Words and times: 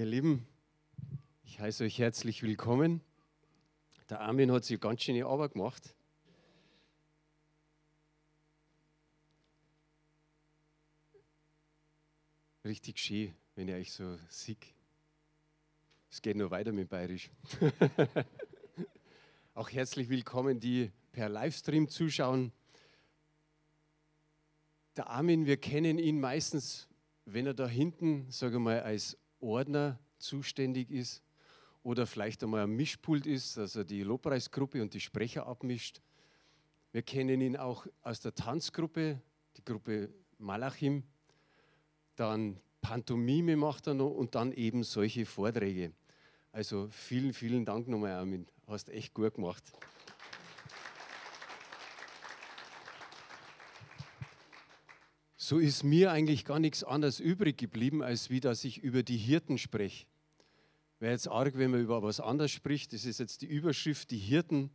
Ihr 0.00 0.06
Lieben, 0.06 0.46
ich 1.44 1.60
heiße 1.60 1.84
euch 1.84 1.98
herzlich 1.98 2.42
willkommen. 2.42 3.02
Der 4.08 4.22
Armin 4.22 4.50
hat 4.50 4.64
sich 4.64 4.80
ganz 4.80 5.02
schöne 5.02 5.26
Arbeit 5.26 5.52
gemacht. 5.52 5.94
Richtig 12.64 12.98
schön, 12.98 13.34
wenn 13.56 13.68
ihr 13.68 13.74
euch 13.74 13.92
so 13.92 14.16
sieht. 14.30 14.72
Es 16.10 16.22
geht 16.22 16.38
nur 16.38 16.50
weiter 16.50 16.72
mit 16.72 16.88
Bayerisch. 16.88 17.30
Auch 19.54 19.68
herzlich 19.68 20.08
willkommen, 20.08 20.60
die 20.60 20.90
per 21.12 21.28
Livestream 21.28 21.90
zuschauen. 21.90 22.52
Der 24.96 25.10
Armin, 25.10 25.44
wir 25.44 25.58
kennen 25.58 25.98
ihn 25.98 26.20
meistens, 26.20 26.88
wenn 27.26 27.44
er 27.44 27.52
da 27.52 27.68
hinten, 27.68 28.30
sage 28.30 28.58
mal, 28.58 28.80
als 28.80 29.18
Ordner 29.40 29.98
zuständig 30.18 30.90
ist 30.90 31.22
oder 31.82 32.06
vielleicht 32.06 32.42
einmal 32.42 32.62
am 32.62 32.76
Mischpult 32.76 33.26
ist, 33.26 33.56
dass 33.56 33.76
er 33.76 33.84
die 33.84 34.02
Lobpreisgruppe 34.02 34.82
und 34.82 34.94
die 34.94 35.00
Sprecher 35.00 35.46
abmischt. 35.46 36.00
Wir 36.92 37.02
kennen 37.02 37.40
ihn 37.40 37.56
auch 37.56 37.86
aus 38.02 38.20
der 38.20 38.34
Tanzgruppe, 38.34 39.20
die 39.56 39.64
Gruppe 39.64 40.12
Malachim. 40.38 41.04
Dann 42.16 42.60
Pantomime 42.82 43.56
macht 43.56 43.86
er 43.86 43.94
noch 43.94 44.10
und 44.10 44.34
dann 44.34 44.52
eben 44.52 44.82
solche 44.82 45.24
Vorträge. 45.24 45.92
Also 46.52 46.88
vielen, 46.90 47.32
vielen 47.32 47.64
Dank 47.64 47.86
nochmal, 47.88 48.12
Armin. 48.12 48.46
Hast 48.66 48.88
echt 48.88 49.14
gut 49.14 49.34
gemacht. 49.34 49.62
So 55.50 55.58
ist 55.58 55.82
mir 55.82 56.12
eigentlich 56.12 56.44
gar 56.44 56.60
nichts 56.60 56.84
anderes 56.84 57.18
übrig 57.18 57.58
geblieben, 57.58 58.04
als 58.04 58.30
wie 58.30 58.38
dass 58.38 58.62
ich 58.62 58.84
über 58.84 59.02
die 59.02 59.16
Hirten 59.16 59.58
spreche. 59.58 60.06
Wäre 61.00 61.10
jetzt 61.10 61.26
arg, 61.26 61.58
wenn 61.58 61.72
man 61.72 61.80
über 61.80 62.04
was 62.04 62.20
anderes 62.20 62.52
spricht. 62.52 62.92
Das 62.92 63.04
ist 63.04 63.18
jetzt 63.18 63.42
die 63.42 63.46
Überschrift, 63.46 64.12
die 64.12 64.18
Hirten. 64.18 64.70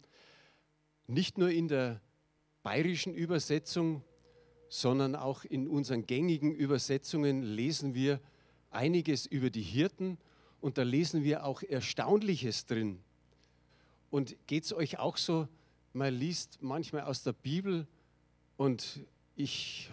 Nicht 1.08 1.38
nur 1.38 1.49
in 1.49 1.69
der 1.69 2.02
bayerischen 2.61 3.14
Übersetzung, 3.14 4.03
sondern 4.67 5.16
auch 5.16 5.45
in 5.45 5.69
unseren 5.69 6.08
gängigen 6.08 6.53
Übersetzungen 6.53 7.42
lesen 7.42 7.94
wir 7.94 8.19
einiges 8.69 9.25
über 9.25 9.49
die 9.49 9.61
Hirten 9.61 10.17
und 10.59 10.77
da 10.77 10.83
lesen 10.83 11.23
wir 11.23 11.45
auch 11.45 11.64
Erstaunliches 11.64 12.66
drin. 12.66 12.99
Und 14.09 14.36
geht 14.45 14.66
es 14.66 14.73
euch 14.73 14.99
auch 14.99 15.16
so, 15.16 15.47
man 15.94 16.14
liest 16.14 16.58
manchmal 16.61 17.03
aus 17.03 17.23
der 17.23 17.31
Bibel 17.31 17.88
und 18.58 19.05
ich 19.38 19.89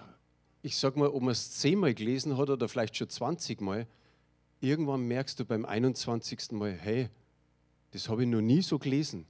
ich 0.62 0.76
sag 0.76 0.96
mal, 0.96 1.08
ob 1.08 1.22
man 1.22 1.32
es 1.32 1.50
zehnmal 1.58 1.92
gelesen 1.92 2.38
hat 2.38 2.48
oder 2.48 2.68
vielleicht 2.68 2.96
schon 2.96 3.08
20 3.08 3.60
Mal, 3.60 3.86
irgendwann 4.60 5.06
merkst 5.06 5.38
du 5.40 5.44
beim 5.44 5.64
21. 5.64 6.52
Mal, 6.52 6.72
hey, 6.72 7.08
das 7.90 8.08
habe 8.08 8.22
ich 8.22 8.28
noch 8.28 8.40
nie 8.40 8.62
so 8.62 8.78
gelesen. 8.78 9.26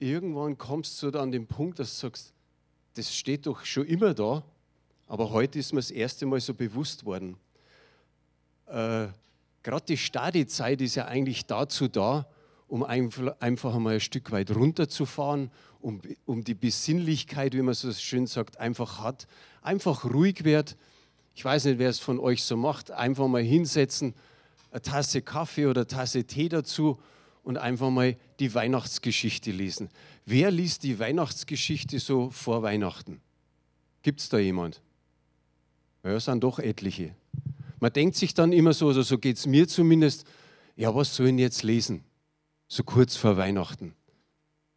Irgendwann 0.00 0.58
kommst 0.58 1.00
du 1.02 1.10
dann 1.10 1.24
an 1.24 1.32
den 1.32 1.46
Punkt, 1.46 1.78
dass 1.78 1.94
du 1.94 2.06
sagst, 2.06 2.34
das 2.94 3.14
steht 3.14 3.46
doch 3.46 3.64
schon 3.64 3.86
immer 3.86 4.12
da, 4.12 4.42
aber 5.06 5.30
heute 5.30 5.58
ist 5.58 5.72
mir 5.72 5.78
das 5.78 5.90
erste 5.90 6.26
Mal 6.26 6.40
so 6.40 6.54
bewusst 6.54 7.04
worden. 7.04 7.36
Äh, 8.66 9.08
Gerade 9.62 9.84
die 9.86 9.96
Stadizeit 9.96 10.80
ist 10.80 10.94
ja 10.94 11.04
eigentlich 11.04 11.44
dazu 11.46 11.86
da, 11.86 12.26
um 12.70 12.84
einfach 12.84 13.74
einmal 13.74 13.94
ein 13.94 14.00
Stück 14.00 14.30
weit 14.30 14.54
runterzufahren, 14.54 15.50
um, 15.80 16.00
um 16.24 16.44
die 16.44 16.54
Besinnlichkeit, 16.54 17.52
wie 17.54 17.62
man 17.62 17.74
so 17.74 17.92
schön 17.92 18.28
sagt, 18.28 18.58
einfach 18.58 19.00
hat, 19.00 19.26
einfach 19.60 20.04
ruhig 20.04 20.44
wird. 20.44 20.76
Ich 21.34 21.44
weiß 21.44 21.64
nicht, 21.64 21.80
wer 21.80 21.90
es 21.90 21.98
von 21.98 22.20
euch 22.20 22.44
so 22.44 22.56
macht, 22.56 22.92
einfach 22.92 23.26
mal 23.26 23.42
hinsetzen, 23.42 24.14
eine 24.70 24.82
Tasse 24.82 25.20
Kaffee 25.20 25.66
oder 25.66 25.80
eine 25.80 25.88
Tasse 25.88 26.22
Tee 26.22 26.48
dazu 26.48 27.00
und 27.42 27.58
einfach 27.58 27.90
mal 27.90 28.16
die 28.38 28.54
Weihnachtsgeschichte 28.54 29.50
lesen. 29.50 29.88
Wer 30.24 30.52
liest 30.52 30.84
die 30.84 31.00
Weihnachtsgeschichte 31.00 31.98
so 31.98 32.30
vor 32.30 32.62
Weihnachten? 32.62 33.20
Gibt 34.02 34.20
es 34.20 34.28
da 34.28 34.38
jemand? 34.38 34.80
Ja, 36.04 36.12
es 36.12 36.26
sind 36.26 36.44
doch 36.44 36.60
etliche. 36.60 37.16
Man 37.80 37.92
denkt 37.92 38.14
sich 38.14 38.32
dann 38.32 38.52
immer 38.52 38.74
so, 38.74 38.86
oder 38.86 39.02
so 39.02 39.18
geht 39.18 39.38
es 39.38 39.46
mir 39.46 39.66
zumindest, 39.66 40.24
ja, 40.76 40.94
was 40.94 41.16
soll 41.16 41.30
ich 41.30 41.38
jetzt 41.38 41.64
lesen? 41.64 42.04
So 42.70 42.84
kurz 42.84 43.16
vor 43.16 43.36
Weihnachten. 43.36 43.96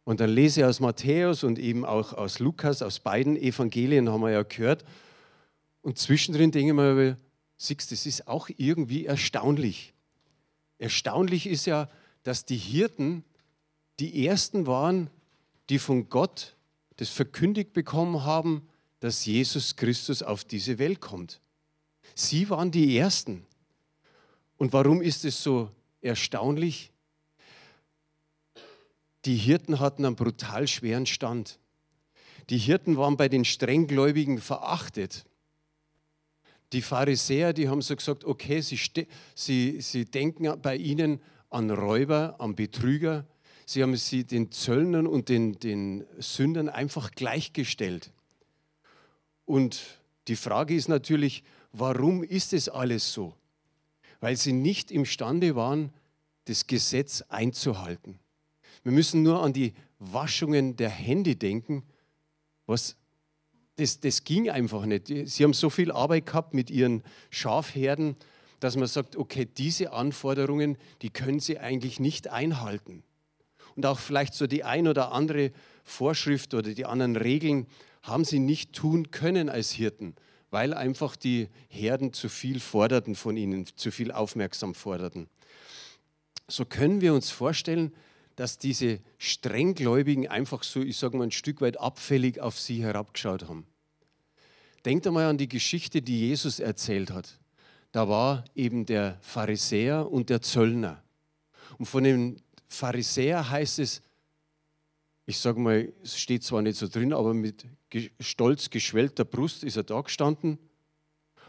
Und 0.02 0.18
dann 0.18 0.28
lese 0.28 0.60
ich 0.60 0.66
aus 0.66 0.80
Matthäus 0.80 1.44
und 1.44 1.60
eben 1.60 1.84
auch 1.86 2.12
aus 2.12 2.40
Lukas, 2.40 2.82
aus 2.82 2.98
beiden 2.98 3.36
Evangelien 3.36 4.10
haben 4.10 4.20
wir 4.20 4.32
ja 4.32 4.42
gehört. 4.42 4.84
Und 5.80 5.96
zwischendrin 5.96 6.50
denke 6.50 6.70
ich 6.70 6.74
mir, 6.74 7.16
siehst 7.56 7.92
das 7.92 8.04
ist 8.04 8.26
auch 8.26 8.50
irgendwie 8.56 9.06
erstaunlich. 9.06 9.94
Erstaunlich 10.78 11.46
ist 11.46 11.66
ja, 11.66 11.88
dass 12.24 12.44
die 12.44 12.56
Hirten 12.56 13.24
die 14.00 14.26
ersten 14.26 14.66
waren, 14.66 15.08
die 15.70 15.78
von 15.78 16.08
Gott 16.08 16.56
das 16.96 17.10
verkündigt 17.10 17.72
bekommen 17.72 18.24
haben, 18.24 18.68
dass 18.98 19.24
Jesus 19.24 19.76
Christus 19.76 20.22
auf 20.22 20.44
diese 20.44 20.80
Welt 20.80 21.00
kommt. 21.00 21.40
Sie 22.16 22.50
waren 22.50 22.72
die 22.72 22.98
Ersten. 22.98 23.46
Und 24.56 24.72
warum 24.72 25.00
ist 25.00 25.24
es 25.24 25.42
so 25.42 25.70
erstaunlich? 26.00 26.90
Die 29.24 29.36
Hirten 29.36 29.80
hatten 29.80 30.04
einen 30.04 30.16
brutal 30.16 30.68
schweren 30.68 31.06
Stand. 31.06 31.58
Die 32.50 32.58
Hirten 32.58 32.96
waren 32.96 33.16
bei 33.16 33.28
den 33.28 33.44
Strenggläubigen 33.44 34.38
verachtet. 34.38 35.24
Die 36.72 36.82
Pharisäer, 36.82 37.52
die 37.52 37.68
haben 37.68 37.80
so 37.80 37.96
gesagt, 37.96 38.24
okay, 38.24 38.60
sie, 38.60 38.78
sie, 39.34 39.80
sie 39.80 40.04
denken 40.04 40.60
bei 40.60 40.76
ihnen 40.76 41.20
an 41.48 41.70
Räuber, 41.70 42.36
an 42.38 42.54
Betrüger. 42.54 43.24
Sie 43.64 43.82
haben 43.82 43.96
sie 43.96 44.24
den 44.24 44.50
Zöllnern 44.50 45.06
und 45.06 45.28
den, 45.28 45.58
den 45.58 46.04
Sündern 46.18 46.68
einfach 46.68 47.12
gleichgestellt. 47.12 48.12
Und 49.46 49.80
die 50.28 50.36
Frage 50.36 50.74
ist 50.74 50.88
natürlich, 50.88 51.44
warum 51.72 52.22
ist 52.24 52.52
es 52.52 52.68
alles 52.68 53.12
so? 53.12 53.34
Weil 54.20 54.36
sie 54.36 54.52
nicht 54.52 54.90
imstande 54.90 55.54
waren, 55.54 55.92
das 56.46 56.66
Gesetz 56.66 57.22
einzuhalten. 57.28 58.18
Wir 58.84 58.92
müssen 58.92 59.22
nur 59.22 59.42
an 59.42 59.52
die 59.52 59.72
Waschungen 59.98 60.76
der 60.76 60.90
Hände 60.90 61.36
denken. 61.36 61.82
Was, 62.66 62.96
das, 63.76 64.00
das 64.00 64.24
ging 64.24 64.50
einfach 64.50 64.84
nicht. 64.86 65.08
Sie 65.08 65.42
haben 65.42 65.54
so 65.54 65.70
viel 65.70 65.90
Arbeit 65.90 66.26
gehabt 66.26 66.54
mit 66.54 66.70
ihren 66.70 67.02
Schafherden, 67.30 68.14
dass 68.60 68.76
man 68.76 68.86
sagt, 68.86 69.16
okay, 69.16 69.46
diese 69.46 69.92
Anforderungen, 69.92 70.78
die 71.02 71.10
können 71.10 71.40
sie 71.40 71.58
eigentlich 71.58 71.98
nicht 71.98 72.28
einhalten. 72.28 73.02
Und 73.74 73.86
auch 73.86 73.98
vielleicht 73.98 74.34
so 74.34 74.46
die 74.46 74.64
ein 74.64 74.86
oder 74.86 75.12
andere 75.12 75.50
Vorschrift 75.82 76.54
oder 76.54 76.72
die 76.72 76.86
anderen 76.86 77.16
Regeln 77.16 77.66
haben 78.02 78.24
sie 78.24 78.38
nicht 78.38 78.72
tun 78.72 79.10
können 79.10 79.48
als 79.48 79.72
Hirten, 79.72 80.14
weil 80.50 80.74
einfach 80.74 81.16
die 81.16 81.48
Herden 81.68 82.12
zu 82.12 82.28
viel 82.28 82.60
forderten 82.60 83.14
von 83.14 83.36
ihnen, 83.36 83.66
zu 83.66 83.90
viel 83.90 84.12
aufmerksam 84.12 84.74
forderten. 84.74 85.28
So 86.46 86.64
können 86.64 87.00
wir 87.00 87.14
uns 87.14 87.30
vorstellen, 87.30 87.92
dass 88.36 88.58
diese 88.58 89.00
Strenggläubigen 89.18 90.28
einfach 90.28 90.62
so, 90.62 90.80
ich 90.80 90.96
sage 90.96 91.16
mal, 91.16 91.24
ein 91.24 91.30
Stück 91.30 91.60
weit 91.60 91.78
abfällig 91.78 92.40
auf 92.40 92.58
sie 92.58 92.82
herabgeschaut 92.82 93.48
haben. 93.48 93.66
Denkt 94.84 95.06
einmal 95.06 95.26
an 95.26 95.38
die 95.38 95.48
Geschichte, 95.48 96.02
die 96.02 96.28
Jesus 96.28 96.60
erzählt 96.60 97.10
hat. 97.10 97.38
Da 97.92 98.08
war 98.08 98.44
eben 98.54 98.86
der 98.86 99.18
Pharisäer 99.20 100.10
und 100.10 100.30
der 100.30 100.42
Zöllner. 100.42 101.02
Und 101.78 101.86
von 101.86 102.04
dem 102.04 102.36
Pharisäer 102.66 103.48
heißt 103.50 103.78
es, 103.78 104.02
ich 105.26 105.38
sage 105.38 105.60
mal, 105.60 105.92
es 106.02 106.18
steht 106.18 106.42
zwar 106.42 106.60
nicht 106.60 106.76
so 106.76 106.88
drin, 106.88 107.12
aber 107.12 107.32
mit 107.32 107.64
stolz 108.20 108.68
geschwellter 108.68 109.24
Brust 109.24 109.64
ist 109.64 109.76
er 109.76 109.84
da 109.84 110.00
gestanden 110.00 110.58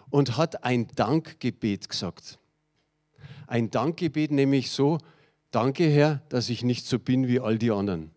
und 0.09 0.37
hat 0.37 0.63
ein 0.63 0.87
Dankgebet 0.95 1.89
gesagt. 1.89 2.39
Ein 3.47 3.69
Dankgebet 3.69 4.31
nämlich 4.31 4.71
so, 4.71 4.99
Danke, 5.55 5.85
Herr, 5.85 6.21
dass 6.27 6.49
ich 6.49 6.63
nicht 6.65 6.85
so 6.85 6.99
bin 6.99 7.29
wie 7.29 7.39
all 7.39 7.57
die 7.57 7.71
anderen. 7.71 8.11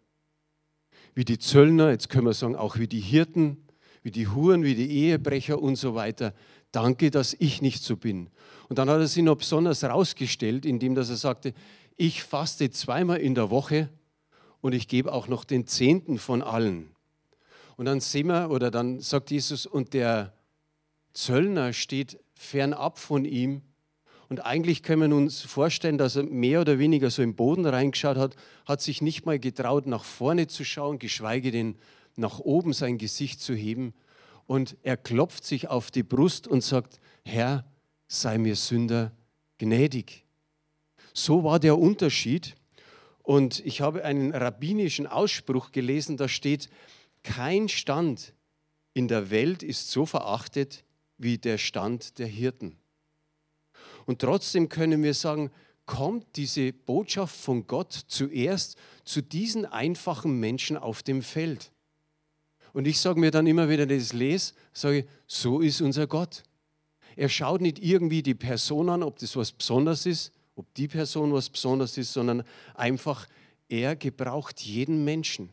Wie 1.14 1.25
die 1.25 1.38
Zöllner, 1.38 1.90
jetzt 1.90 2.08
können 2.08 2.26
wir 2.26 2.35
sagen, 2.35 2.56
auch 2.56 2.79
wie 2.79 2.88
die 2.88 2.99
Hirten, 2.99 3.64
wie 4.02 4.11
die 4.11 4.26
Huren, 4.26 4.64
wie 4.64 4.75
die 4.75 4.90
Ehebrecher 4.90 5.62
und 5.62 5.76
so 5.76 5.94
weiter. 5.94 6.35
Danke, 6.73 7.12
dass 7.12 7.37
ich 7.38 7.62
nicht 7.62 7.85
so 7.85 7.96
bin. 7.96 8.29
Und 8.69 8.81
dann 8.81 8.90
hat 8.90 8.99
er 8.99 9.06
sich 9.06 9.23
noch 9.23 9.37
besonders 9.37 9.85
rausgestellt, 9.85 10.67
indem 10.67 10.96
dass 10.96 11.11
er 11.11 11.17
sagte, 11.17 11.55
ich 11.96 12.25
faste 12.25 12.70
zweimal 12.70 13.19
in 13.19 13.37
der 13.37 13.50
Woche 13.50 13.88
und 14.61 14.73
ich 14.73 14.88
gebe 14.88 15.12
auch 15.12 15.29
noch 15.29 15.44
den 15.44 15.64
Zehnten 15.69 16.19
von 16.19 16.43
allen. 16.43 16.90
Und 17.76 17.85
dann 17.85 18.00
sehen 18.00 18.26
wir, 18.26 18.50
oder 18.50 18.73
dann 18.73 18.99
sagt 18.99 19.31
Jesus, 19.31 19.64
und 19.64 19.94
der 19.94 20.32
Zöllner 21.12 21.73
steht 21.73 22.19
fernab 22.35 22.99
von 22.99 23.25
ihm 23.25 23.62
und 24.28 24.44
eigentlich 24.44 24.82
können 24.82 25.10
wir 25.10 25.16
uns 25.16 25.40
vorstellen, 25.40 25.96
dass 25.96 26.16
er 26.16 26.25
mehr 26.25 26.60
oder 26.60 26.78
weniger 26.78 27.10
so 27.10 27.22
im 27.22 27.34
Boden 27.34 27.64
reingeschaut 27.64 28.19
hat, 28.19 28.36
hat 28.66 28.82
sich 28.82 29.00
nicht 29.00 29.25
mal 29.25 29.38
getraut, 29.38 29.86
nach 29.86 30.04
vorne 30.04 30.48
zu 30.48 30.64
schauen, 30.64 30.98
geschweige 30.98 31.50
denn 31.50 31.76
nach 32.16 32.38
oben 32.38 32.75
sein 32.75 32.98
Gesicht 32.98 33.40
zu 33.40 33.54
heben. 33.54 33.94
Und 34.46 34.76
er 34.82 34.96
klopft 34.96 35.44
sich 35.44 35.69
auf 35.69 35.90
die 35.90 36.02
Brust 36.02 36.46
und 36.46 36.62
sagt, 36.62 37.00
Herr, 37.25 37.64
sei 38.06 38.36
mir 38.36 38.56
Sünder 38.56 39.12
gnädig. 39.56 40.25
So 41.14 41.42
war 41.44 41.58
der 41.58 41.78
Unterschied. 41.78 42.54
Und 43.22 43.64
ich 43.64 43.80
habe 43.80 44.04
einen 44.04 44.34
rabbinischen 44.34 45.06
Ausspruch 45.06 45.72
gelesen, 45.72 46.16
da 46.16 46.28
steht, 46.28 46.69
kein 47.22 47.69
Stand 47.69 48.34
in 48.94 49.08
der 49.08 49.30
Welt 49.30 49.62
ist 49.62 49.90
so 49.90 50.06
verachtet 50.06 50.84
wie 51.19 51.38
der 51.38 51.58
Stand 51.58 52.19
der 52.19 52.26
Hirten. 52.26 52.76
Und 54.08 54.22
trotzdem 54.22 54.70
können 54.70 55.02
wir 55.02 55.12
sagen, 55.12 55.50
kommt 55.84 56.25
diese 56.37 56.72
Botschaft 56.72 57.37
von 57.37 57.66
Gott 57.66 57.93
zuerst 57.93 58.78
zu 59.05 59.20
diesen 59.20 59.66
einfachen 59.66 60.40
Menschen 60.40 60.78
auf 60.78 61.02
dem 61.02 61.20
Feld. 61.20 61.70
Und 62.72 62.87
ich 62.87 63.00
sage 63.00 63.20
mir 63.20 63.31
dann 63.31 63.46
immer 63.46 63.69
wieder, 63.69 63.87
wenn 63.87 63.99
ich 63.99 64.05
das 64.05 64.14
lese, 64.14 64.55
sage 64.72 65.06
so 65.26 65.60
ist 65.60 65.82
unser 65.82 66.06
Gott. 66.06 66.43
Er 67.16 67.28
schaut 67.28 67.60
nicht 67.60 67.81
irgendwie 67.81 68.22
die 68.22 68.34
Person 68.34 68.88
an, 68.88 69.02
ob 69.02 69.19
das 69.19 69.37
was 69.37 69.52
Besonderes 69.52 70.06
ist, 70.06 70.32
ob 70.56 70.72
die 70.72 70.88
Person 70.88 71.34
was 71.34 71.50
Besonderes 71.50 71.99
ist, 71.99 72.14
sondern 72.14 72.44
einfach, 72.72 73.26
er 73.69 73.94
gebraucht 73.94 74.62
jeden 74.62 75.04
Menschen. 75.04 75.50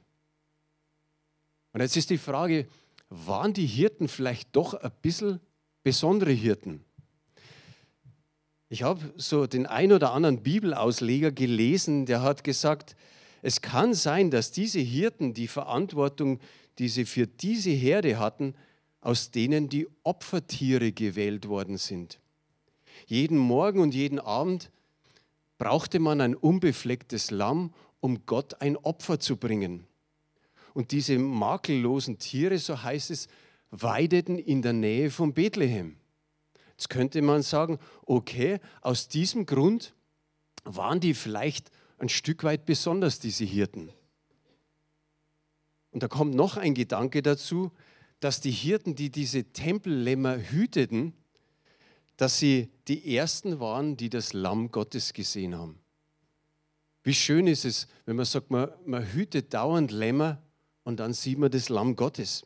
Und 1.74 1.82
jetzt 1.82 1.98
ist 1.98 2.10
die 2.10 2.18
Frage, 2.18 2.70
waren 3.10 3.52
die 3.52 3.68
Hirten 3.68 4.08
vielleicht 4.08 4.56
doch 4.56 4.76
ein 4.76 4.94
bisschen 5.02 5.42
besondere 5.84 6.32
Hirten? 6.32 6.85
Ich 8.70 8.84
habe 8.84 9.14
so 9.16 9.46
den 9.46 9.66
ein 9.66 9.92
oder 9.92 10.12
anderen 10.12 10.42
Bibelausleger 10.42 11.32
gelesen, 11.32 12.06
der 12.06 12.22
hat 12.22 12.44
gesagt, 12.44 12.96
es 13.42 13.62
kann 13.62 13.94
sein, 13.94 14.32
dass 14.32 14.52
diese 14.52 14.80
Hirten 14.80 15.34
die 15.34 15.48
Verantwortung, 15.48 16.40
die 16.80 16.90
sie 16.90 17.06
für 17.06 17.28
diese 17.28 17.70
Herde 17.70 18.18
hatten, 18.18 18.56
aus 19.02 19.30
denen 19.30 19.70
die 19.70 19.88
Opfertiere 20.04 20.92
gewählt 20.92 21.48
worden 21.48 21.78
sind. 21.78 22.20
Jeden 23.06 23.38
Morgen 23.38 23.80
und 23.80 23.94
jeden 23.94 24.20
Abend 24.20 24.72
brauchte 25.60 26.00
man 26.00 26.22
ein 26.22 26.36
unbeflecktes 26.36 27.30
Lamm, 27.30 27.72
um 28.00 28.26
Gott 28.26 28.62
ein 28.62 28.78
Opfer 28.78 29.20
zu 29.20 29.38
bringen. 29.38 29.86
Und 30.74 30.92
diese 30.92 31.18
makellosen 31.20 32.18
Tiere, 32.18 32.58
so 32.58 32.82
heißt 32.82 33.12
es, 33.12 33.28
weideten 33.70 34.40
in 34.40 34.62
der 34.62 34.74
Nähe 34.74 35.12
von 35.12 35.34
Bethlehem. 35.34 35.98
Jetzt 36.78 36.90
könnte 36.90 37.22
man 37.22 37.42
sagen, 37.42 37.80
okay, 38.06 38.60
aus 38.82 39.08
diesem 39.08 39.46
Grund 39.46 39.94
waren 40.64 41.00
die 41.00 41.14
vielleicht 41.14 41.72
ein 41.98 42.10
Stück 42.10 42.44
weit 42.44 42.66
besonders, 42.66 43.20
diese 43.20 43.46
Hirten. 43.46 43.90
Und 45.92 46.04
da 46.04 46.08
kommt 46.10 46.36
noch 46.36 46.58
ein 46.58 46.74
Gedanke 46.74 47.22
dazu, 47.22 47.72
dass 48.20 48.42
die 48.42 48.52
Hirten, 48.52 48.96
die 48.96 49.10
diese 49.10 49.46
Tempellämmer 49.46 50.38
hüteten, 50.38 51.14
dass 52.18 52.40
sie 52.40 52.70
die 52.88 53.16
Ersten 53.16 53.60
waren, 53.60 53.96
die 53.96 54.10
das 54.10 54.34
Lamm 54.34 54.72
Gottes 54.72 55.14
gesehen 55.14 55.56
haben. 55.56 55.80
Wie 57.04 57.14
schön 57.14 57.48
ist 57.48 57.66
es, 57.66 57.88
wenn 58.06 58.16
man 58.16 58.26
sagt, 58.26 58.52
man, 58.52 58.70
man 58.86 59.06
hütet 59.14 59.54
dauernd 59.54 59.92
Lämmer 59.92 60.42
und 60.84 61.00
dann 61.00 61.14
sieht 61.14 61.38
man 61.38 61.52
das 61.52 61.70
Lamm 61.70 61.96
Gottes. 61.96 62.46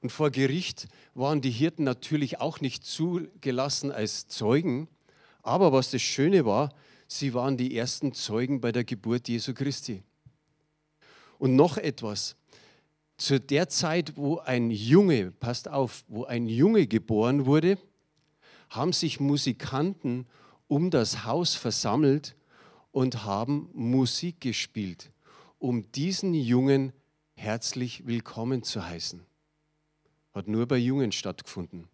Und 0.00 0.10
vor 0.10 0.30
Gericht 0.30 0.88
waren 1.14 1.40
die 1.40 1.50
Hirten 1.50 1.84
natürlich 1.84 2.40
auch 2.40 2.60
nicht 2.60 2.84
zugelassen 2.84 3.90
als 3.90 4.28
Zeugen. 4.28 4.88
Aber 5.42 5.72
was 5.72 5.90
das 5.90 6.02
Schöne 6.02 6.44
war, 6.44 6.72
sie 7.08 7.34
waren 7.34 7.56
die 7.56 7.76
ersten 7.76 8.12
Zeugen 8.12 8.60
bei 8.60 8.70
der 8.70 8.84
Geburt 8.84 9.28
Jesu 9.28 9.54
Christi. 9.54 10.02
Und 11.38 11.56
noch 11.56 11.76
etwas. 11.76 12.36
Zu 13.16 13.40
der 13.40 13.68
Zeit, 13.68 14.16
wo 14.16 14.38
ein 14.38 14.70
Junge, 14.70 15.32
passt 15.32 15.68
auf, 15.68 16.04
wo 16.06 16.24
ein 16.24 16.46
Junge 16.46 16.86
geboren 16.86 17.46
wurde, 17.46 17.78
haben 18.70 18.92
sich 18.92 19.18
Musikanten 19.18 20.26
um 20.68 20.90
das 20.90 21.24
Haus 21.24 21.54
versammelt 21.54 22.36
und 22.92 23.24
haben 23.24 23.70
Musik 23.72 24.40
gespielt, 24.40 25.10
um 25.58 25.90
diesen 25.92 26.34
Jungen 26.34 26.92
herzlich 27.34 28.06
willkommen 28.06 28.62
zu 28.62 28.86
heißen. 28.86 29.24
Hat 30.38 30.46
nur 30.46 30.66
bei 30.66 30.76
Jungen 30.76 31.10
stattgefunden. 31.10 31.88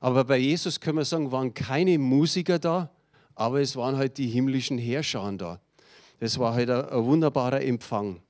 Aber 0.00 0.24
bei 0.24 0.36
Jesus 0.36 0.80
können 0.80 0.98
wir 0.98 1.04
sagen, 1.04 1.30
waren 1.30 1.54
keine 1.54 1.96
Musiker 1.96 2.58
da, 2.58 2.90
aber 3.36 3.60
es 3.60 3.76
waren 3.76 3.96
halt 3.96 4.18
die 4.18 4.26
himmlischen 4.26 4.78
Herrscher 4.78 5.32
da. 5.38 5.60
Das 6.18 6.40
war 6.40 6.54
halt 6.54 6.68
ein, 6.70 6.84
ein 6.86 7.04
wunderbarer 7.04 7.62
Empfang. 7.62 8.20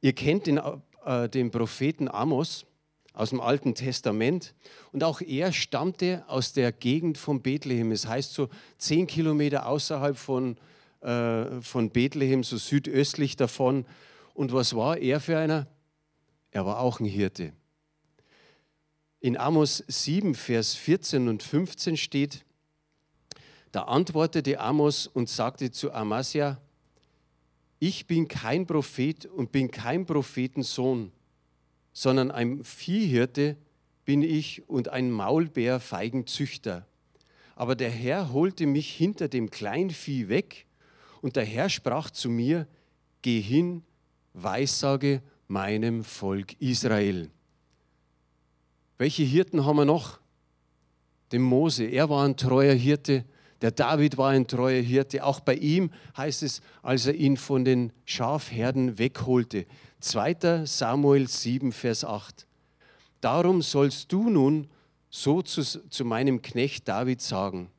Ihr 0.00 0.12
kennt 0.12 0.48
den, 0.48 0.60
äh, 1.04 1.28
den 1.28 1.52
Propheten 1.52 2.08
Amos 2.08 2.66
aus 3.12 3.30
dem 3.30 3.40
Alten 3.40 3.76
Testament 3.76 4.54
und 4.90 5.04
auch 5.04 5.20
er 5.20 5.52
stammte 5.52 6.24
aus 6.26 6.52
der 6.52 6.72
Gegend 6.72 7.18
von 7.18 7.42
Bethlehem. 7.42 7.92
Es 7.92 8.02
das 8.02 8.10
heißt 8.10 8.34
so 8.34 8.48
zehn 8.76 9.06
Kilometer 9.06 9.68
außerhalb 9.68 10.16
von, 10.16 10.56
äh, 11.00 11.60
von 11.60 11.90
Bethlehem, 11.90 12.42
so 12.42 12.56
südöstlich 12.56 13.36
davon. 13.36 13.86
Und 14.34 14.52
was 14.52 14.74
war 14.74 14.98
er 14.98 15.20
für 15.20 15.38
einer? 15.38 15.68
Er 16.50 16.66
war 16.66 16.80
auch 16.80 16.98
ein 16.98 17.06
Hirte. 17.06 17.52
In 19.26 19.36
Amos 19.36 19.82
7, 19.88 20.36
Vers 20.36 20.76
14 20.76 21.26
und 21.26 21.42
15 21.42 21.96
steht, 21.96 22.44
da 23.72 23.82
antwortete 23.82 24.60
Amos 24.60 25.08
und 25.08 25.28
sagte 25.28 25.72
zu 25.72 25.92
Amasia, 25.92 26.60
ich 27.80 28.06
bin 28.06 28.28
kein 28.28 28.68
Prophet 28.68 29.26
und 29.26 29.50
bin 29.50 29.72
kein 29.72 30.06
Prophetensohn, 30.06 31.10
sondern 31.92 32.30
ein 32.30 32.62
Viehhirte 32.62 33.56
bin 34.04 34.22
ich 34.22 34.68
und 34.68 34.90
ein 34.90 35.10
Maulbeerfeigenzüchter. 35.10 36.86
Aber 37.56 37.74
der 37.74 37.90
Herr 37.90 38.32
holte 38.32 38.66
mich 38.66 38.94
hinter 38.94 39.26
dem 39.26 39.50
Kleinvieh 39.50 40.28
weg 40.28 40.66
und 41.20 41.34
der 41.34 41.44
Herr 41.44 41.68
sprach 41.68 42.10
zu 42.10 42.30
mir, 42.30 42.68
geh 43.22 43.40
hin, 43.40 43.82
weissage 44.34 45.20
meinem 45.48 46.04
Volk 46.04 46.52
Israel. 46.60 47.32
Welche 48.98 49.24
Hirten 49.24 49.64
haben 49.64 49.76
wir 49.76 49.84
noch? 49.84 50.20
Den 51.32 51.42
Mose, 51.42 51.84
er 51.84 52.08
war 52.08 52.24
ein 52.24 52.36
treuer 52.36 52.74
Hirte. 52.74 53.24
Der 53.60 53.70
David 53.70 54.16
war 54.16 54.30
ein 54.30 54.46
treuer 54.46 54.82
Hirte. 54.82 55.24
Auch 55.24 55.40
bei 55.40 55.54
ihm 55.54 55.90
heißt 56.16 56.42
es, 56.42 56.60
als 56.82 57.06
er 57.06 57.14
ihn 57.14 57.36
von 57.36 57.64
den 57.64 57.92
Schafherden 58.04 58.98
wegholte. 58.98 59.66
2. 60.00 60.66
Samuel 60.66 61.28
7, 61.28 61.72
Vers 61.72 62.04
8. 62.04 62.46
Darum 63.20 63.62
sollst 63.62 64.12
du 64.12 64.30
nun 64.30 64.68
so 65.10 65.42
zu, 65.42 65.62
zu 65.62 66.04
meinem 66.04 66.42
Knecht 66.42 66.88
David 66.88 67.20
sagen. 67.20 67.70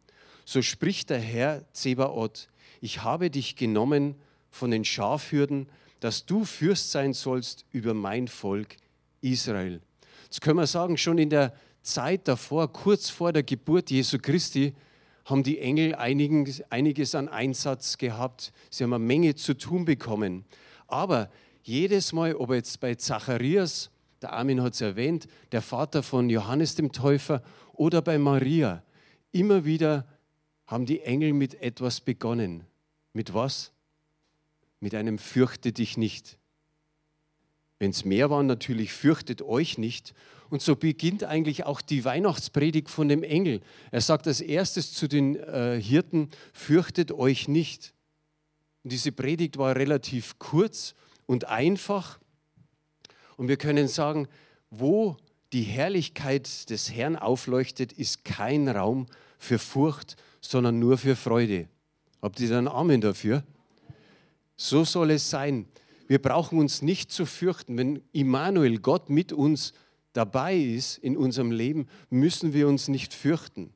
So 0.45 0.61
spricht 0.61 1.09
der 1.09 1.19
Herr 1.19 1.71
Zebaoth, 1.73 2.49
ich 2.81 3.03
habe 3.03 3.29
dich 3.29 3.55
genommen 3.55 4.15
von 4.49 4.71
den 4.71 4.85
Schafhürden, 4.85 5.67
dass 5.99 6.25
du 6.25 6.45
Fürst 6.45 6.91
sein 6.91 7.13
sollst 7.13 7.65
über 7.71 7.93
mein 7.93 8.27
Volk 8.27 8.77
Israel. 9.21 9.81
Jetzt 10.27 10.41
können 10.41 10.59
wir 10.59 10.67
sagen, 10.67 10.97
schon 10.97 11.17
in 11.19 11.29
der 11.29 11.53
Zeit 11.83 12.27
davor, 12.27 12.73
kurz 12.73 13.09
vor 13.09 13.31
der 13.31 13.43
Geburt 13.43 13.89
Jesu 13.89 14.17
Christi, 14.21 14.75
haben 15.23 15.41
die 15.41 15.59
Engel 15.59 15.95
einiges, 15.95 16.61
einiges 16.69 17.15
an 17.15 17.29
Einsatz 17.29 17.97
gehabt. 17.97 18.51
Sie 18.69 18.83
haben 18.83 18.91
eine 18.91 19.05
Menge 19.05 19.35
zu 19.35 19.53
tun 19.53 19.85
bekommen. 19.85 20.43
Aber 20.87 21.29
jedes 21.63 22.11
Mal, 22.11 22.35
ob 22.35 22.51
jetzt 22.51 22.81
bei 22.81 22.95
Zacharias, 22.95 23.89
der 24.21 24.33
Armin 24.33 24.61
hat 24.61 24.73
es 24.73 24.81
erwähnt, 24.81 25.27
der 25.53 25.61
Vater 25.61 26.03
von 26.03 26.29
Johannes 26.29 26.75
dem 26.75 26.91
Täufer 26.91 27.41
oder 27.71 28.01
bei 28.01 28.17
Maria, 28.17 28.83
immer 29.31 29.63
wieder 29.63 30.05
haben 30.65 30.85
die 30.85 31.01
Engel 31.03 31.31
mit 31.31 31.61
etwas 31.61 32.01
begonnen. 32.01 32.65
Mit 33.13 33.33
was? 33.33 33.71
Mit 34.81 34.93
einem 34.93 35.19
Fürchte 35.19 35.71
dich 35.71 35.95
nicht. 35.95 36.37
Wenn 37.79 37.91
es 37.91 38.05
mehr 38.05 38.29
waren, 38.29 38.47
natürlich 38.47 38.91
fürchtet 38.91 39.41
euch 39.41 39.77
nicht. 39.77 40.13
Und 40.49 40.61
so 40.61 40.75
beginnt 40.75 41.23
eigentlich 41.23 41.65
auch 41.65 41.81
die 41.81 42.05
Weihnachtspredigt 42.05 42.89
von 42.89 43.09
dem 43.09 43.23
Engel. 43.23 43.61
Er 43.91 44.01
sagt 44.01 44.27
als 44.27 44.41
erstes 44.41 44.93
zu 44.93 45.07
den 45.07 45.35
äh, 45.35 45.79
Hirten, 45.81 46.29
fürchtet 46.53 47.11
euch 47.11 47.47
nicht. 47.47 47.93
Und 48.83 48.93
diese 48.93 49.11
Predigt 49.11 49.57
war 49.57 49.75
relativ 49.75 50.39
kurz 50.39 50.95
und 51.25 51.45
einfach. 51.45 52.19
Und 53.35 53.49
wir 53.49 53.57
können 53.57 53.87
sagen, 53.87 54.27
wo 54.71 55.17
die 55.53 55.63
Herrlichkeit 55.63 56.69
des 56.69 56.91
Herrn 56.91 57.15
aufleuchtet, 57.15 57.93
ist 57.93 58.25
kein 58.25 58.67
Raum 58.67 59.05
für 59.37 59.59
Furcht, 59.59 60.15
sondern 60.41 60.79
nur 60.79 60.97
für 60.97 61.15
Freude. 61.15 61.67
Habt 62.21 62.39
ihr 62.39 62.49
dann 62.49 62.67
Amen 62.67 63.01
dafür? 63.01 63.43
So 64.55 64.83
soll 64.83 65.11
es 65.11 65.29
sein. 65.29 65.67
Wir 66.07 66.21
brauchen 66.21 66.59
uns 66.59 66.81
nicht 66.81 67.11
zu 67.11 67.25
fürchten. 67.25 67.77
Wenn 67.77 68.01
Immanuel, 68.11 68.79
Gott 68.79 69.09
mit 69.09 69.31
uns 69.33 69.73
dabei 70.13 70.55
ist 70.57 70.97
in 70.97 71.15
unserem 71.15 71.51
Leben, 71.51 71.87
müssen 72.09 72.53
wir 72.53 72.67
uns 72.67 72.87
nicht 72.87 73.13
fürchten. 73.13 73.73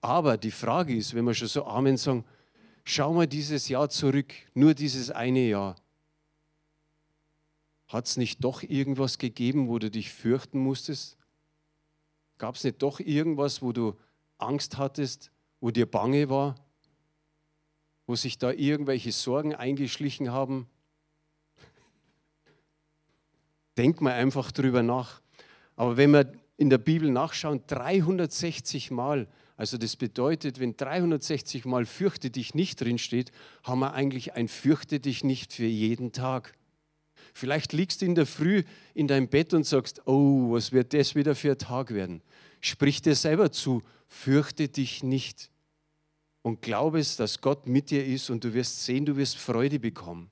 Aber 0.00 0.36
die 0.36 0.50
Frage 0.50 0.94
ist, 0.94 1.14
wenn 1.14 1.24
wir 1.24 1.34
schon 1.34 1.48
so 1.48 1.64
Amen 1.64 1.96
sagen, 1.96 2.24
schau 2.84 3.12
mal 3.12 3.26
dieses 3.26 3.68
Jahr 3.68 3.88
zurück, 3.88 4.32
nur 4.54 4.74
dieses 4.74 5.10
eine 5.10 5.48
Jahr. 5.48 5.76
Hat 7.86 8.06
es 8.06 8.16
nicht 8.16 8.44
doch 8.44 8.62
irgendwas 8.62 9.18
gegeben, 9.18 9.68
wo 9.68 9.78
du 9.78 9.90
dich 9.90 10.12
fürchten 10.12 10.58
musstest? 10.58 11.16
Gab 12.36 12.56
es 12.56 12.64
nicht 12.64 12.82
doch 12.82 13.00
irgendwas, 13.00 13.62
wo 13.62 13.72
du 13.72 13.96
Angst 14.36 14.76
hattest, 14.76 15.30
wo 15.60 15.70
dir 15.70 15.86
bange 15.86 16.28
war? 16.28 16.54
wo 18.08 18.16
sich 18.16 18.38
da 18.38 18.50
irgendwelche 18.50 19.12
Sorgen 19.12 19.54
eingeschlichen 19.54 20.32
haben. 20.32 20.66
Denk 23.78 24.00
mal 24.00 24.12
einfach 24.12 24.52
drüber 24.52 24.82
nach. 24.82 25.22
Aber 25.76 25.96
wenn 25.96 26.10
wir 26.10 26.32
in 26.56 26.68
der 26.68 26.78
Bibel 26.78 27.10
nachschauen, 27.10 27.62
360 27.68 28.90
Mal, 28.90 29.28
also 29.56 29.78
das 29.78 29.96
bedeutet, 29.96 30.58
wenn 30.58 30.76
360 30.76 31.64
Mal 31.64 31.86
fürchte 31.86 32.30
dich 32.30 32.54
nicht 32.54 32.80
drinsteht, 32.80 33.30
haben 33.62 33.78
wir 33.78 33.94
eigentlich 33.94 34.34
ein 34.34 34.48
fürchte 34.48 35.00
dich 35.00 35.24
nicht 35.24 35.52
für 35.52 35.64
jeden 35.66 36.12
Tag. 36.12 36.54
Vielleicht 37.32 37.72
liegst 37.72 38.02
du 38.02 38.06
in 38.06 38.16
der 38.16 38.26
Früh 38.26 38.64
in 38.94 39.06
deinem 39.06 39.28
Bett 39.28 39.54
und 39.54 39.64
sagst, 39.64 40.02
oh, 40.06 40.52
was 40.52 40.72
wird 40.72 40.92
das 40.92 41.14
wieder 41.14 41.36
für 41.36 41.52
ein 41.52 41.58
Tag 41.58 41.94
werden? 41.94 42.22
Sprich 42.60 43.00
dir 43.00 43.14
selber 43.14 43.52
zu, 43.52 43.82
fürchte 44.08 44.68
dich 44.68 45.04
nicht. 45.04 45.50
Und 46.42 46.62
glaube 46.62 46.98
es, 46.98 47.16
dass 47.16 47.40
Gott 47.40 47.68
mit 47.68 47.90
dir 47.90 48.04
ist 48.04 48.30
und 48.30 48.42
du 48.42 48.54
wirst 48.54 48.84
sehen, 48.84 49.06
du 49.06 49.16
wirst 49.16 49.36
Freude 49.36 49.78
bekommen. 49.78 50.30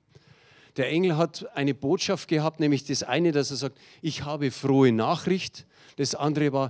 Der 0.77 0.89
Engel 0.89 1.17
hat 1.17 1.47
eine 1.55 1.73
Botschaft 1.73 2.27
gehabt, 2.27 2.59
nämlich 2.59 2.85
das 2.85 3.03
eine, 3.03 3.31
dass 3.31 3.51
er 3.51 3.57
sagt, 3.57 3.79
ich 4.01 4.23
habe 4.23 4.51
frohe 4.51 4.91
Nachricht. 4.91 5.65
Das 5.95 6.15
andere 6.15 6.53
war, 6.53 6.69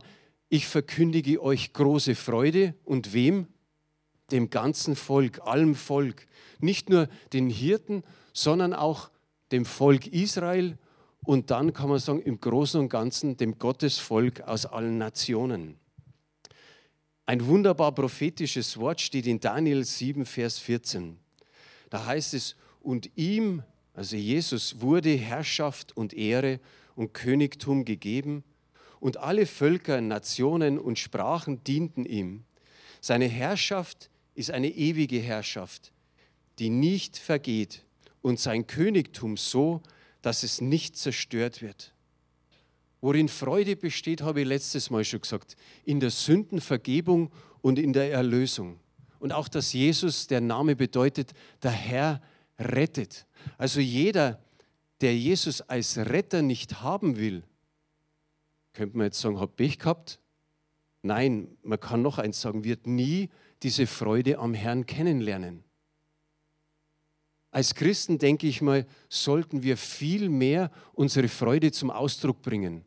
ich 0.50 0.66
verkündige 0.66 1.42
euch 1.42 1.74
große 1.74 2.16
Freude. 2.16 2.74
Und 2.86 3.14
wem? 3.14 3.48
Dem 4.32 4.50
ganzen 4.50 4.96
Volk, 4.96 5.42
allem 5.46 5.76
Volk. 5.76 6.26
Nicht 6.60 6.90
nur 6.90 7.08
den 7.34 7.50
Hirten, 7.50 8.04
sondern 8.34 8.74
auch 8.74 9.10
dem 9.52 9.66
Volk 9.66 10.08
Israel 10.08 10.78
und 11.26 11.52
dann 11.52 11.74
kann 11.74 11.90
man 11.90 12.00
sagen, 12.00 12.22
im 12.22 12.40
Großen 12.40 12.80
und 12.80 12.90
Ganzen 12.90 13.36
dem 13.36 13.60
Gottesvolk 13.60 14.42
aus 14.42 14.66
allen 14.66 14.98
Nationen. 14.98 15.78
Ein 17.26 17.46
wunderbar 17.46 17.92
prophetisches 17.94 18.78
Wort 18.78 19.02
steht 19.02 19.28
in 19.28 19.42
Daniel 19.42 19.84
7, 19.84 20.26
Vers 20.26 20.58
14. 20.60 21.20
Da 21.90 22.06
heißt 22.06 22.34
es, 22.34 22.56
und 22.80 23.10
ihm, 23.18 23.64
also 23.98 24.16
Jesus, 24.16 24.80
wurde 24.80 25.16
Herrschaft 25.16 25.98
und 25.98 26.14
Ehre 26.14 26.60
und 26.96 27.16
Königtum 27.16 27.84
gegeben, 27.84 28.44
und 29.00 29.18
alle 29.18 29.48
Völker, 29.48 30.02
Nationen 30.02 30.78
und 30.78 31.00
Sprachen 31.00 31.64
dienten 31.64 32.06
ihm. 32.06 32.44
Seine 33.02 33.26
Herrschaft 33.26 34.12
ist 34.36 34.52
eine 34.52 34.70
ewige 34.70 35.20
Herrschaft, 35.20 35.92
die 36.60 36.70
nicht 36.70 37.18
vergeht 37.18 37.84
und 38.22 38.40
sein 38.40 38.68
Königtum 38.68 39.36
so, 39.36 39.82
dass 40.22 40.44
es 40.44 40.62
nicht 40.62 40.96
zerstört 40.96 41.64
wird. 41.64 41.94
Worin 43.02 43.30
Freude 43.30 43.76
besteht, 43.76 44.22
habe 44.22 44.42
ich 44.42 44.48
letztes 44.48 44.92
Mal 44.92 45.06
schon 45.06 45.22
gesagt, 45.22 45.56
in 45.86 46.00
der 46.00 46.12
Sündenvergebung 46.12 47.32
und 47.62 47.80
in 47.80 47.94
der 47.94 48.12
Erlösung. 48.12 48.80
Und 49.20 49.32
auch, 49.34 49.48
dass 49.48 49.74
Jesus, 49.74 50.28
der 50.28 50.42
Name 50.42 50.76
bedeutet, 50.76 51.34
der 51.64 51.72
Herr 51.72 52.22
rettet. 52.60 53.26
Also 53.58 53.80
jeder, 53.80 54.40
der 55.02 55.16
Jesus 55.16 55.62
als 55.62 55.98
Retter 55.98 56.42
nicht 56.42 56.82
haben 56.82 57.18
will, 57.18 57.44
könnte 58.74 58.98
man 58.98 59.08
jetzt 59.08 59.20
sagen, 59.20 59.40
hat 59.40 59.56
Pech 59.56 59.80
gehabt. 59.80 60.20
Nein, 61.02 61.58
man 61.64 61.80
kann 61.80 62.02
noch 62.02 62.18
eins 62.18 62.42
sagen, 62.42 62.64
wird 62.64 62.88
nie 62.88 63.30
diese 63.64 63.88
Freude 63.88 64.40
am 64.40 64.54
Herrn 64.54 64.86
kennenlernen. 64.86 65.64
Als 67.52 67.74
Christen, 67.74 68.20
denke 68.20 68.46
ich 68.48 68.62
mal, 68.62 68.86
sollten 69.10 69.64
wir 69.64 69.78
viel 69.78 70.30
mehr 70.30 70.70
unsere 70.94 71.28
Freude 71.28 71.72
zum 71.72 71.90
Ausdruck 71.90 72.42
bringen. 72.42 72.84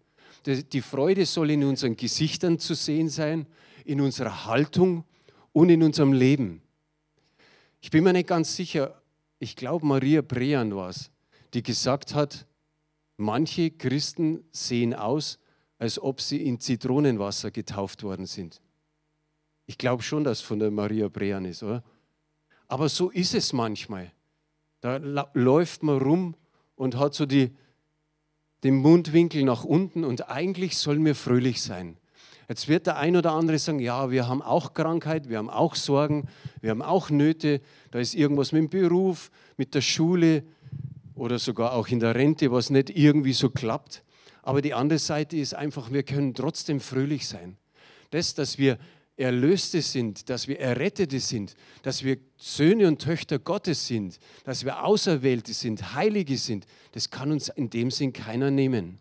Die 0.47 0.81
Freude 0.81 1.27
soll 1.27 1.51
in 1.51 1.65
unseren 1.65 1.97
Gesichtern 1.97 2.59
zu 2.59 2.75
sehen 2.75 3.09
sein, 3.09 3.47
in 3.85 4.01
unserer 4.01 4.47
Haltung 4.47 5.05
und 5.53 5.71
in 5.71 5.83
unserem 5.83 6.13
Leben. 6.13 6.63
Ich 7.81 7.91
bin 7.91 8.05
mir 8.05 8.13
nicht 8.13 8.29
ganz 8.29 8.55
sicher, 8.55 9.00
ich 9.41 9.57
glaube, 9.57 9.85
Maria 9.85 10.21
Brean 10.21 10.77
war 10.77 10.91
es, 10.91 11.11
die 11.55 11.63
gesagt 11.63 12.15
hat, 12.15 12.47
manche 13.17 13.71
Christen 13.71 14.45
sehen 14.53 14.95
aus, 14.95 15.39
als 15.79 15.99
ob 15.99 16.21
sie 16.21 16.45
in 16.47 16.61
Zitronenwasser 16.61 17.51
getauft 17.51 18.03
worden 18.03 18.27
sind. 18.27 18.61
Ich 19.67 19.79
glaube 19.79 20.03
schon, 20.03 20.25
dass 20.25 20.43
von 20.43 20.59
der 20.59 20.71
Maria 20.71 21.09
Brean 21.09 21.47
ist, 21.47 21.63
oder? 21.63 21.83
Aber 22.69 22.89
so 22.89 23.11
ist 23.11 23.35
es 23.35 23.53
manchmal. 23.53 24.13
Da 24.81 24.99
läuft 25.33 25.83
man 25.83 25.99
rum 25.99 26.37
und 26.77 26.99
hat 26.99 27.15
so 27.15 27.25
die, 27.25 27.51
den 28.63 28.77
Mundwinkel 28.77 29.43
nach 29.45 29.65
unten 29.65 30.05
und 30.05 30.29
eigentlich 30.29 30.77
sollen 30.77 31.05
wir 31.05 31.15
fröhlich 31.15 31.63
sein. 31.63 31.97
Jetzt 32.51 32.67
wird 32.67 32.89
der 32.89 32.97
ein 32.97 33.17
oder 33.17 33.31
andere 33.31 33.61
sagen, 33.61 33.79
ja, 33.79 34.11
wir 34.11 34.27
haben 34.27 34.43
auch 34.43 34.75
Krankheit, 34.75 35.29
wir 35.29 35.39
haben 35.39 35.49
auch 35.49 35.77
Sorgen, 35.77 36.29
wir 36.61 36.71
haben 36.71 36.83
auch 36.83 37.09
Nöte, 37.09 37.61
da 37.93 38.01
ist 38.01 38.17
irgendwas 38.17 38.51
mit 38.51 38.63
dem 38.63 38.69
Beruf, 38.69 39.31
mit 39.57 39.73
der 39.73 39.83
Schule 39.83 40.43
oder 41.15 41.39
sogar 41.39 41.75
auch 41.75 41.87
in 41.87 42.01
der 42.01 42.17
Rente, 42.17 42.51
was 42.51 42.71
nicht 42.71 42.91
irgendwie 42.91 43.35
so 43.35 43.51
klappt. 43.51 44.03
Aber 44.43 44.63
die 44.63 44.75
andere 44.75 44.99
Seite 44.99 45.37
ist 45.37 45.55
einfach, 45.55 45.93
wir 45.93 46.03
können 46.03 46.35
trotzdem 46.35 46.81
fröhlich 46.81 47.29
sein. 47.29 47.57
Das, 48.11 48.35
dass 48.35 48.59
wir 48.59 48.79
Erlöste 49.17 49.81
sind, 49.81 50.29
dass 50.29 50.49
wir 50.49 50.59
Errettete 50.59 51.21
sind, 51.21 51.55
dass 51.83 52.03
wir 52.03 52.17
Söhne 52.37 52.89
und 52.89 53.01
Töchter 53.01 53.39
Gottes 53.39 53.87
sind, 53.87 54.19
dass 54.43 54.65
wir 54.65 54.85
Auserwählte 54.85 55.55
sind, 55.55 55.95
Heilige 55.95 56.37
sind, 56.37 56.67
das 56.91 57.11
kann 57.11 57.31
uns 57.31 57.49
in 57.49 57.71
dem 57.71 57.93
Sinn 57.93 58.13
keiner 58.13 58.51
nehmen. 58.51 58.99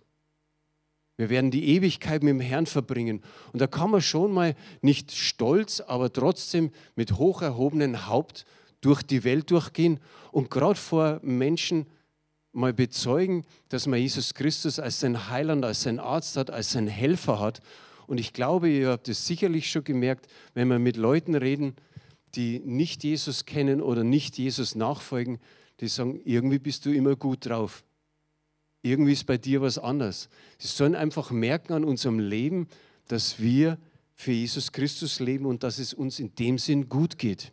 Wir 1.19 1.29
werden 1.29 1.51
die 1.51 1.75
Ewigkeit 1.75 2.23
mit 2.23 2.31
dem 2.31 2.39
Herrn 2.39 2.65
verbringen. 2.65 3.21
Und 3.51 3.61
da 3.61 3.67
kann 3.67 3.91
man 3.91 4.01
schon 4.01 4.31
mal 4.31 4.55
nicht 4.81 5.11
stolz, 5.11 5.81
aber 5.81 6.11
trotzdem 6.11 6.71
mit 6.95 7.17
hoch 7.17 7.41
erhobenem 7.41 8.07
Haupt 8.07 8.45
durch 8.81 9.03
die 9.03 9.23
Welt 9.23 9.51
durchgehen 9.51 9.99
und 10.31 10.49
gerade 10.49 10.79
vor 10.79 11.19
Menschen 11.21 11.85
mal 12.53 12.73
bezeugen, 12.73 13.43
dass 13.67 13.85
man 13.85 13.99
Jesus 13.99 14.33
Christus 14.33 14.79
als 14.79 15.01
sein 15.01 15.29
Heiland, 15.29 15.65
als 15.65 15.83
sein 15.83 15.99
Arzt 15.99 16.37
hat, 16.37 16.49
als 16.49 16.71
sein 16.71 16.87
Helfer 16.87 17.39
hat 17.39 17.61
und 18.09 18.19
ich 18.19 18.33
glaube, 18.33 18.69
ihr 18.69 18.89
habt 18.89 19.07
es 19.07 19.27
sicherlich 19.27 19.69
schon 19.69 19.83
gemerkt, 19.83 20.25
wenn 20.55 20.67
wir 20.67 20.79
mit 20.79 20.97
Leuten 20.97 21.35
reden, 21.35 21.75
die 22.33 22.59
nicht 22.59 23.03
Jesus 23.03 23.45
kennen 23.45 23.83
oder 23.83 24.03
nicht 24.03 24.35
Jesus 24.39 24.73
nachfolgen, 24.73 25.37
die 25.79 25.87
sagen, 25.87 26.19
irgendwie 26.25 26.57
bist 26.57 26.87
du 26.87 26.89
immer 26.91 27.15
gut 27.15 27.45
drauf. 27.45 27.83
Irgendwie 28.81 29.13
ist 29.13 29.25
bei 29.25 29.37
dir 29.37 29.61
was 29.61 29.77
anders. 29.77 30.29
Sie 30.57 30.67
sollen 30.67 30.95
einfach 30.95 31.31
merken 31.31 31.73
an 31.73 31.83
unserem 31.83 32.19
Leben, 32.19 32.67
dass 33.07 33.39
wir 33.39 33.77
für 34.15 34.31
Jesus 34.31 34.71
Christus 34.71 35.19
leben 35.19 35.45
und 35.45 35.63
dass 35.63 35.79
es 35.79 35.93
uns 35.93 36.19
in 36.19 36.33
dem 36.35 36.57
Sinn 36.57 36.89
gut 36.89 37.17
geht. 37.17 37.51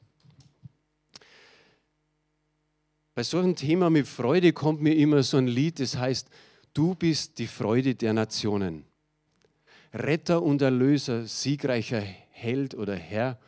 Bei 3.14 3.22
so 3.22 3.38
einem 3.38 3.56
Thema 3.56 3.88
mit 3.88 4.06
Freude 4.06 4.52
kommt 4.52 4.82
mir 4.82 4.94
immer 4.94 5.22
so 5.22 5.38
ein 5.38 5.46
Lied, 5.46 5.80
das 5.80 5.96
heißt, 5.96 6.28
du 6.74 6.94
bist 6.94 7.38
die 7.38 7.46
Freude 7.46 7.94
der 7.94 8.12
Nationen. 8.12 8.84
Retter 9.94 10.42
und 10.42 10.60
Erlöser, 10.60 11.26
siegreicher 11.26 12.00
Held 12.00 12.74
oder 12.74 12.94
Herr. 12.94 13.38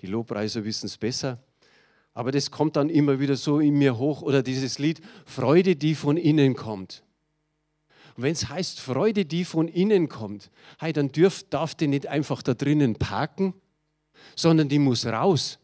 Die 0.00 0.06
Lobpreiser 0.08 0.64
wissen 0.64 0.86
es 0.86 0.98
besser. 0.98 1.38
Aber 2.14 2.32
das 2.32 2.50
kommt 2.50 2.76
dann 2.76 2.90
immer 2.90 3.20
wieder 3.20 3.36
so 3.36 3.60
in 3.60 3.74
mir 3.74 3.96
hoch. 3.96 4.22
Oder 4.22 4.42
dieses 4.42 4.78
Lied, 4.78 5.00
Freude, 5.24 5.76
die 5.76 5.94
von 5.94 6.16
innen 6.16 6.54
kommt. 6.54 7.04
Und 8.16 8.24
wenn 8.24 8.32
es 8.32 8.48
heißt 8.48 8.80
Freude, 8.80 9.24
die 9.24 9.44
von 9.44 9.68
innen 9.68 10.08
kommt, 10.08 10.50
hey, 10.78 10.92
dann 10.92 11.12
dürf, 11.12 11.44
darf 11.48 11.74
die 11.74 11.88
nicht 11.88 12.06
einfach 12.06 12.42
da 12.42 12.54
drinnen 12.54 12.96
parken, 12.96 13.54
sondern 14.36 14.68
die 14.68 14.78
muss 14.78 15.06
raus. 15.06 15.58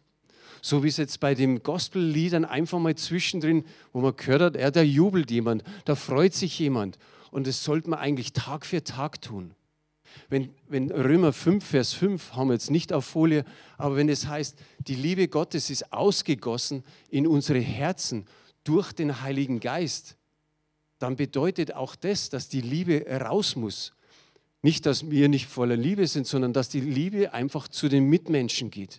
So 0.61 0.83
wie 0.83 0.89
es 0.89 0.97
jetzt 0.97 1.21
bei 1.21 1.35
den 1.35 1.63
Gospelliedern 1.63 2.45
einfach 2.45 2.79
mal 2.79 2.95
zwischendrin, 2.95 3.65
wo 3.93 4.01
man 4.01 4.17
gehört 4.17 4.43
hat, 4.43 4.57
ja, 4.57 4.71
da 4.71 4.83
jubelt 4.83 5.31
jemand, 5.31 5.63
da 5.85 5.95
freut 5.95 6.35
sich 6.35 6.59
jemand. 6.59 6.99
Und 7.31 7.47
das 7.47 7.63
sollte 7.63 7.91
man 7.91 7.99
eigentlich 7.99 8.33
Tag 8.33 8.67
für 8.67 8.83
Tag 8.83 9.21
tun. 9.21 9.55
Wenn, 10.29 10.51
wenn 10.69 10.91
Römer 10.91 11.33
5, 11.33 11.65
Vers 11.65 11.93
5 11.93 12.35
haben 12.35 12.49
wir 12.49 12.55
jetzt 12.55 12.71
nicht 12.71 12.93
auf 12.93 13.05
Folie, 13.05 13.45
aber 13.77 13.97
wenn 13.97 14.09
es 14.09 14.27
heißt, 14.27 14.59
die 14.87 14.95
Liebe 14.95 15.29
Gottes 15.29 15.71
ist 15.71 15.93
ausgegossen 15.93 16.83
in 17.09 17.27
unsere 17.27 17.61
Herzen 17.61 18.27
durch 18.65 18.93
den 18.93 19.23
Heiligen 19.23 19.61
Geist, 19.61 20.18
dann 20.99 21.17
bedeutet 21.17 21.75
auch 21.75 21.95
das, 21.95 22.29
dass 22.29 22.49
die 22.49 22.61
Liebe 22.61 23.07
raus 23.21 23.57
muss. 23.57 23.93
Nicht, 24.63 24.87
dass 24.87 25.11
wir 25.11 25.29
nicht 25.29 25.47
voller 25.47 25.77
Liebe 25.77 26.07
sind, 26.07 26.27
sondern 26.27 26.53
dass 26.53 26.69
die 26.69 26.81
Liebe 26.81 27.33
einfach 27.33 27.69
zu 27.69 27.89
den 27.89 28.05
Mitmenschen 28.09 28.71
geht. 28.71 28.99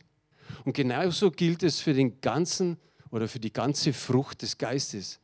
Und 0.63 0.73
genauso 0.73 1.31
gilt 1.31 1.63
es 1.63 1.81
für 1.81 1.93
den 1.93 2.21
ganzen 2.21 2.77
oder 3.11 3.27
für 3.27 3.39
die 3.39 3.51
ganze 3.51 3.91
Frucht 3.91 4.41
des 4.41 4.57
Geistes. 4.57 5.19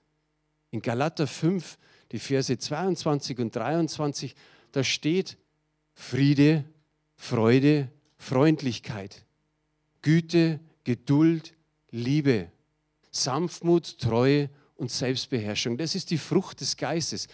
In 0.72 0.82
Galater 0.82 1.28
5, 1.28 1.78
die 2.12 2.20
Verse 2.20 2.58
22 2.58 3.40
und 3.40 3.56
23, 3.56 4.36
da 4.72 4.84
steht, 4.84 5.38
Friede, 5.94 6.66
Freude, 7.16 7.90
Freundlichkeit, 8.18 9.26
Güte, 10.02 10.60
Geduld, 10.84 11.54
Liebe, 11.92 12.52
Sanftmut, 13.12 14.00
Treue 14.00 14.50
und 14.76 14.92
Selbstbeherrschung. 14.92 15.78
Das 15.78 15.96
ist 15.96 16.12
die 16.12 16.18
Frucht 16.18 16.62
des 16.62 16.78
Geistes. 16.78 17.28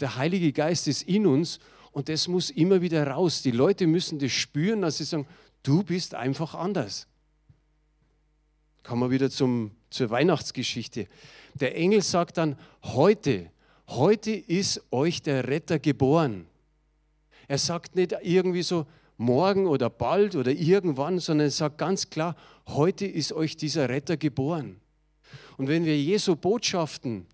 Der 0.00 0.16
Heilige 0.16 0.52
Geist 0.52 0.88
ist 0.88 1.02
in 1.02 1.26
uns 1.26 1.58
und 1.92 2.08
das 2.08 2.28
muss 2.28 2.50
immer 2.50 2.82
wieder 2.82 3.06
raus. 3.06 3.42
Die 3.42 3.50
Leute 3.50 3.86
müssen 3.86 4.18
das 4.18 4.32
spüren, 4.32 4.82
dass 4.82 4.98
sie 4.98 5.04
sagen, 5.04 5.26
du 5.62 5.82
bist 5.82 6.14
einfach 6.14 6.54
anders. 6.54 7.06
Kommen 8.82 9.02
wir 9.02 9.10
wieder 9.10 9.30
zum, 9.30 9.70
zur 9.90 10.10
Weihnachtsgeschichte. 10.10 11.06
Der 11.54 11.76
Engel 11.76 12.02
sagt 12.02 12.36
dann, 12.36 12.58
heute, 12.82 13.50
heute 13.88 14.32
ist 14.32 14.82
euch 14.90 15.22
der 15.22 15.48
Retter 15.48 15.78
geboren. 15.78 16.46
Er 17.48 17.58
sagt 17.58 17.94
nicht 17.94 18.14
irgendwie 18.22 18.62
so, 18.62 18.86
morgen 19.16 19.66
oder 19.66 19.90
bald 19.90 20.34
oder 20.34 20.50
irgendwann, 20.50 21.18
sondern 21.18 21.46
er 21.46 21.50
sagt 21.50 21.78
ganz 21.78 22.10
klar, 22.10 22.36
heute 22.66 23.06
ist 23.06 23.32
euch 23.32 23.56
dieser 23.56 23.88
Retter 23.88 24.16
geboren. 24.16 24.80
Und 25.56 25.68
wenn 25.68 25.84
wir 25.84 26.00
Jesu 26.00 26.36
Botschaften, 26.36 27.26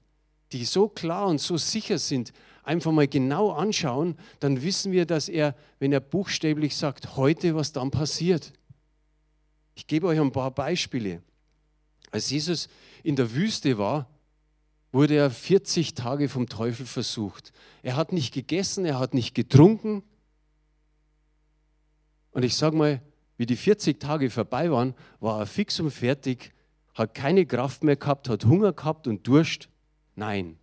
die 0.52 0.64
so 0.64 0.88
klar 0.88 1.26
und 1.26 1.40
so 1.40 1.56
sicher 1.56 1.98
sind, 1.98 2.32
einfach 2.62 2.92
mal 2.92 3.08
genau 3.08 3.50
anschauen, 3.52 4.16
dann 4.40 4.62
wissen 4.62 4.92
wir, 4.92 5.06
dass 5.06 5.28
er, 5.28 5.54
wenn 5.78 5.92
er 5.92 6.00
buchstäblich 6.00 6.76
sagt, 6.76 7.16
heute, 7.16 7.54
was 7.54 7.72
dann 7.72 7.90
passiert. 7.90 8.52
Ich 9.74 9.86
gebe 9.86 10.06
euch 10.06 10.20
ein 10.20 10.32
paar 10.32 10.50
Beispiele. 10.50 11.22
Als 12.10 12.30
Jesus 12.30 12.68
in 13.02 13.16
der 13.16 13.34
Wüste 13.34 13.78
war, 13.78 14.08
wurde 14.92 15.14
er 15.14 15.30
40 15.30 15.94
Tage 15.94 16.28
vom 16.28 16.48
Teufel 16.48 16.84
versucht. 16.84 17.52
Er 17.82 17.96
hat 17.96 18.12
nicht 18.12 18.34
gegessen, 18.34 18.84
er 18.84 18.98
hat 18.98 19.14
nicht 19.14 19.34
getrunken. 19.34 20.02
Und 22.32 22.44
ich 22.44 22.56
sage 22.56 22.76
mal, 22.76 23.00
wie 23.36 23.46
die 23.46 23.56
40 23.56 23.98
Tage 24.00 24.30
vorbei 24.30 24.70
waren, 24.70 24.94
war 25.20 25.40
er 25.40 25.46
fix 25.46 25.80
und 25.80 25.90
fertig, 25.90 26.52
hat 26.94 27.14
keine 27.14 27.46
Kraft 27.46 27.84
mehr 27.84 27.96
gehabt, 27.96 28.28
hat 28.28 28.44
Hunger 28.44 28.72
gehabt 28.72 29.06
und 29.06 29.26
Durst. 29.26 29.68
Nein, 30.16 30.58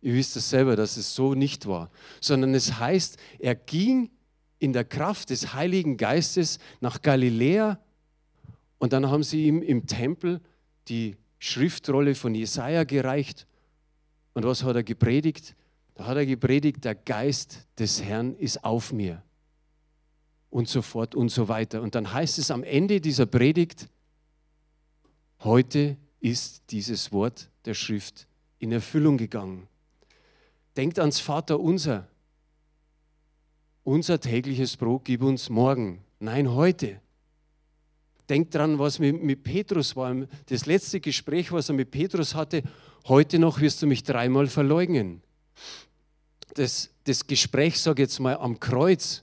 ihr 0.00 0.14
wisst 0.14 0.36
es 0.36 0.50
selber, 0.50 0.76
dass 0.76 0.96
es 0.96 1.14
so 1.14 1.34
nicht 1.34 1.66
war, 1.66 1.90
sondern 2.20 2.54
es 2.54 2.78
heißt, 2.78 3.16
er 3.38 3.54
ging 3.54 4.10
in 4.58 4.72
der 4.72 4.84
Kraft 4.84 5.30
des 5.30 5.54
Heiligen 5.54 5.96
Geistes 5.96 6.58
nach 6.80 7.02
Galiläa 7.02 7.78
und 8.78 8.92
dann 8.92 9.10
haben 9.10 9.22
sie 9.22 9.46
ihm 9.46 9.62
im 9.62 9.86
Tempel 9.86 10.40
die 10.88 11.16
Schriftrolle 11.38 12.14
von 12.14 12.34
Jesaja 12.34 12.84
gereicht. 12.84 13.46
Und 14.34 14.44
was 14.44 14.62
hat 14.62 14.76
er 14.76 14.82
gepredigt? 14.82 15.54
Da 15.94 16.06
hat 16.06 16.16
er 16.16 16.26
gepredigt, 16.26 16.84
der 16.84 16.94
Geist 16.94 17.66
des 17.78 18.02
Herrn 18.02 18.34
ist 18.34 18.64
auf 18.64 18.92
mir. 18.92 19.22
Und 20.50 20.68
so 20.68 20.82
fort 20.82 21.14
und 21.14 21.30
so 21.30 21.48
weiter. 21.48 21.82
Und 21.82 21.94
dann 21.94 22.12
heißt 22.12 22.38
es 22.38 22.50
am 22.50 22.62
Ende 22.62 23.00
dieser 23.00 23.26
Predigt, 23.26 23.88
heute 25.46 25.96
ist 26.20 26.64
dieses 26.70 27.12
Wort 27.12 27.48
der 27.64 27.74
Schrift 27.74 28.26
in 28.58 28.72
Erfüllung 28.72 29.16
gegangen. 29.16 29.68
Denkt 30.76 30.98
ans 30.98 31.20
Vater 31.20 31.58
unser. 31.58 32.08
Unser 33.84 34.20
tägliches 34.20 34.76
Brot 34.76 35.04
gib 35.04 35.22
uns 35.22 35.48
morgen. 35.48 36.04
Nein, 36.18 36.50
heute. 36.50 37.00
Denkt 38.28 38.54
dran, 38.56 38.78
was 38.80 38.98
mit, 38.98 39.22
mit 39.22 39.44
Petrus 39.44 39.94
war. 39.94 40.26
Das 40.46 40.66
letzte 40.66 41.00
Gespräch, 41.00 41.52
was 41.52 41.68
er 41.68 41.76
mit 41.76 41.92
Petrus 41.92 42.34
hatte. 42.34 42.62
Heute 43.06 43.38
noch 43.38 43.60
wirst 43.60 43.80
du 43.82 43.86
mich 43.86 44.02
dreimal 44.02 44.48
verleugnen. 44.48 45.22
Das, 46.54 46.90
das 47.04 47.26
Gespräch, 47.26 47.78
sage 47.80 48.02
ich 48.02 48.08
jetzt 48.08 48.18
mal, 48.18 48.36
am 48.36 48.58
Kreuz, 48.58 49.22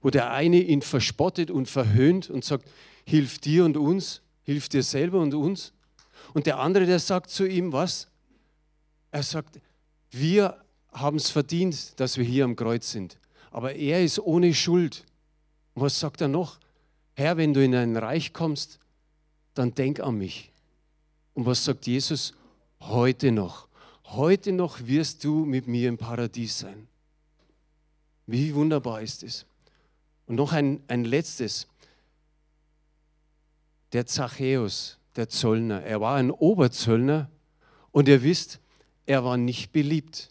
wo 0.00 0.10
der 0.10 0.30
eine 0.30 0.60
ihn 0.60 0.82
verspottet 0.82 1.50
und 1.50 1.68
verhöhnt 1.68 2.30
und 2.30 2.44
sagt, 2.44 2.70
hilf 3.04 3.38
dir 3.38 3.64
und 3.64 3.76
uns, 3.76 4.21
hilf 4.42 4.68
dir 4.68 4.82
selber 4.82 5.20
und 5.20 5.34
uns. 5.34 5.72
Und 6.34 6.46
der 6.46 6.58
andere, 6.58 6.86
der 6.86 6.98
sagt 6.98 7.30
zu 7.30 7.46
ihm, 7.46 7.72
was? 7.72 8.08
Er 9.10 9.22
sagt, 9.22 9.60
wir 10.10 10.62
haben 10.92 11.16
es 11.16 11.30
verdient, 11.30 11.98
dass 12.00 12.16
wir 12.16 12.24
hier 12.24 12.44
am 12.44 12.56
Kreuz 12.56 12.90
sind. 12.90 13.18
Aber 13.50 13.74
er 13.74 14.02
ist 14.02 14.18
ohne 14.18 14.54
Schuld. 14.54 15.04
Und 15.74 15.82
was 15.82 15.98
sagt 15.98 16.20
er 16.20 16.28
noch? 16.28 16.58
Herr, 17.14 17.36
wenn 17.36 17.52
du 17.54 17.62
in 17.62 17.74
ein 17.74 17.96
Reich 17.96 18.32
kommst, 18.32 18.78
dann 19.54 19.74
denk 19.74 20.00
an 20.00 20.16
mich. 20.16 20.50
Und 21.34 21.46
was 21.46 21.64
sagt 21.64 21.86
Jesus? 21.86 22.34
Heute 22.80 23.32
noch. 23.32 23.68
Heute 24.04 24.52
noch 24.52 24.86
wirst 24.86 25.24
du 25.24 25.44
mit 25.44 25.66
mir 25.66 25.88
im 25.88 25.98
Paradies 25.98 26.58
sein. 26.58 26.88
Wie 28.26 28.54
wunderbar 28.54 29.02
ist 29.02 29.22
es. 29.22 29.46
Und 30.26 30.36
noch 30.36 30.52
ein, 30.52 30.82
ein 30.88 31.04
letztes. 31.04 31.66
Der 33.92 34.06
Zachäus, 34.06 34.98
der 35.16 35.28
Zöllner, 35.28 35.82
er 35.82 36.00
war 36.00 36.16
ein 36.16 36.30
Oberzöllner 36.30 37.30
und 37.90 38.08
ihr 38.08 38.22
wisst, 38.22 38.60
er 39.06 39.24
war 39.24 39.36
nicht 39.36 39.72
beliebt. 39.72 40.30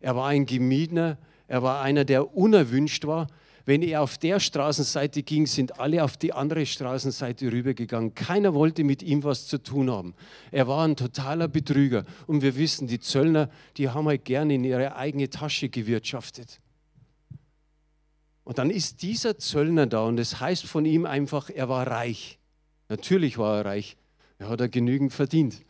Er 0.00 0.16
war 0.16 0.28
ein 0.28 0.46
Gemiedener, 0.46 1.18
er 1.48 1.62
war 1.62 1.80
einer, 1.80 2.04
der 2.04 2.36
unerwünscht 2.36 3.06
war. 3.06 3.26
Wenn 3.64 3.82
er 3.82 4.02
auf 4.02 4.18
der 4.18 4.40
Straßenseite 4.40 5.22
ging, 5.22 5.46
sind 5.46 5.78
alle 5.78 6.02
auf 6.02 6.16
die 6.16 6.32
andere 6.32 6.66
Straßenseite 6.66 7.52
rübergegangen. 7.52 8.14
Keiner 8.14 8.54
wollte 8.54 8.82
mit 8.82 9.02
ihm 9.02 9.22
was 9.22 9.46
zu 9.46 9.58
tun 9.62 9.88
haben. 9.90 10.14
Er 10.50 10.66
war 10.66 10.84
ein 10.84 10.96
totaler 10.96 11.46
Betrüger. 11.46 12.04
Und 12.26 12.42
wir 12.42 12.56
wissen, 12.56 12.88
die 12.88 12.98
Zöllner, 12.98 13.48
die 13.76 13.88
haben 13.88 14.08
halt 14.08 14.24
gerne 14.24 14.54
in 14.54 14.64
ihre 14.64 14.96
eigene 14.96 15.30
Tasche 15.30 15.68
gewirtschaftet. 15.68 16.58
Und 18.42 18.58
dann 18.58 18.70
ist 18.70 19.02
dieser 19.02 19.38
Zöllner 19.38 19.86
da 19.86 20.02
und 20.02 20.18
es 20.18 20.30
das 20.30 20.40
heißt 20.40 20.64
von 20.64 20.84
ihm 20.84 21.06
einfach, 21.06 21.48
er 21.48 21.68
war 21.68 21.86
reich. 21.86 22.40
Natürlich 22.92 23.38
war 23.38 23.56
er 23.56 23.64
reich. 23.64 23.96
Er 24.36 24.50
hat 24.50 24.60
er 24.60 24.68
genügend 24.68 25.14
verdient. 25.14 25.64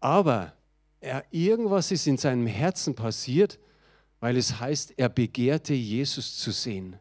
Aber 0.00 0.52
er, 1.00 1.24
irgendwas 1.30 1.90
ist 1.90 2.06
in 2.06 2.18
seinem 2.18 2.46
Herzen 2.46 2.94
passiert, 2.94 3.58
weil 4.20 4.36
es 4.36 4.60
heißt, 4.60 4.92
er 4.98 5.08
begehrte 5.08 5.72
Jesus 5.72 6.36
zu 6.36 6.50
sehen. 6.50 6.96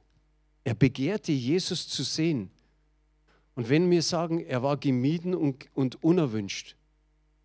Er 0.64 0.76
begehrte 0.76 1.34
Jesus 1.34 1.90
zu 1.90 2.04
sehen. 2.04 2.52
Und 3.54 3.68
wenn 3.68 3.92
wir 3.92 4.02
sagen, 4.02 4.40
er 4.40 4.64
war 4.64 4.78
gemieden 4.78 5.36
und, 5.36 5.66
und 5.74 6.02
unerwünscht, 6.02 6.78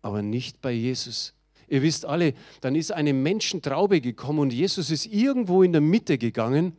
aber 0.01 0.21
nicht 0.21 0.61
bei 0.61 0.71
Jesus. 0.71 1.33
Ihr 1.67 1.81
wisst 1.81 2.05
alle, 2.05 2.33
dann 2.61 2.75
ist 2.75 2.93
eine 2.93 3.11
Menschentraube 3.11 3.99
gekommen 3.99 4.39
und 4.39 4.53
Jesus 4.53 4.89
ist 4.89 5.05
irgendwo 5.05 5.63
in 5.63 5.73
der 5.73 5.81
Mitte 5.81 6.17
gegangen. 6.17 6.77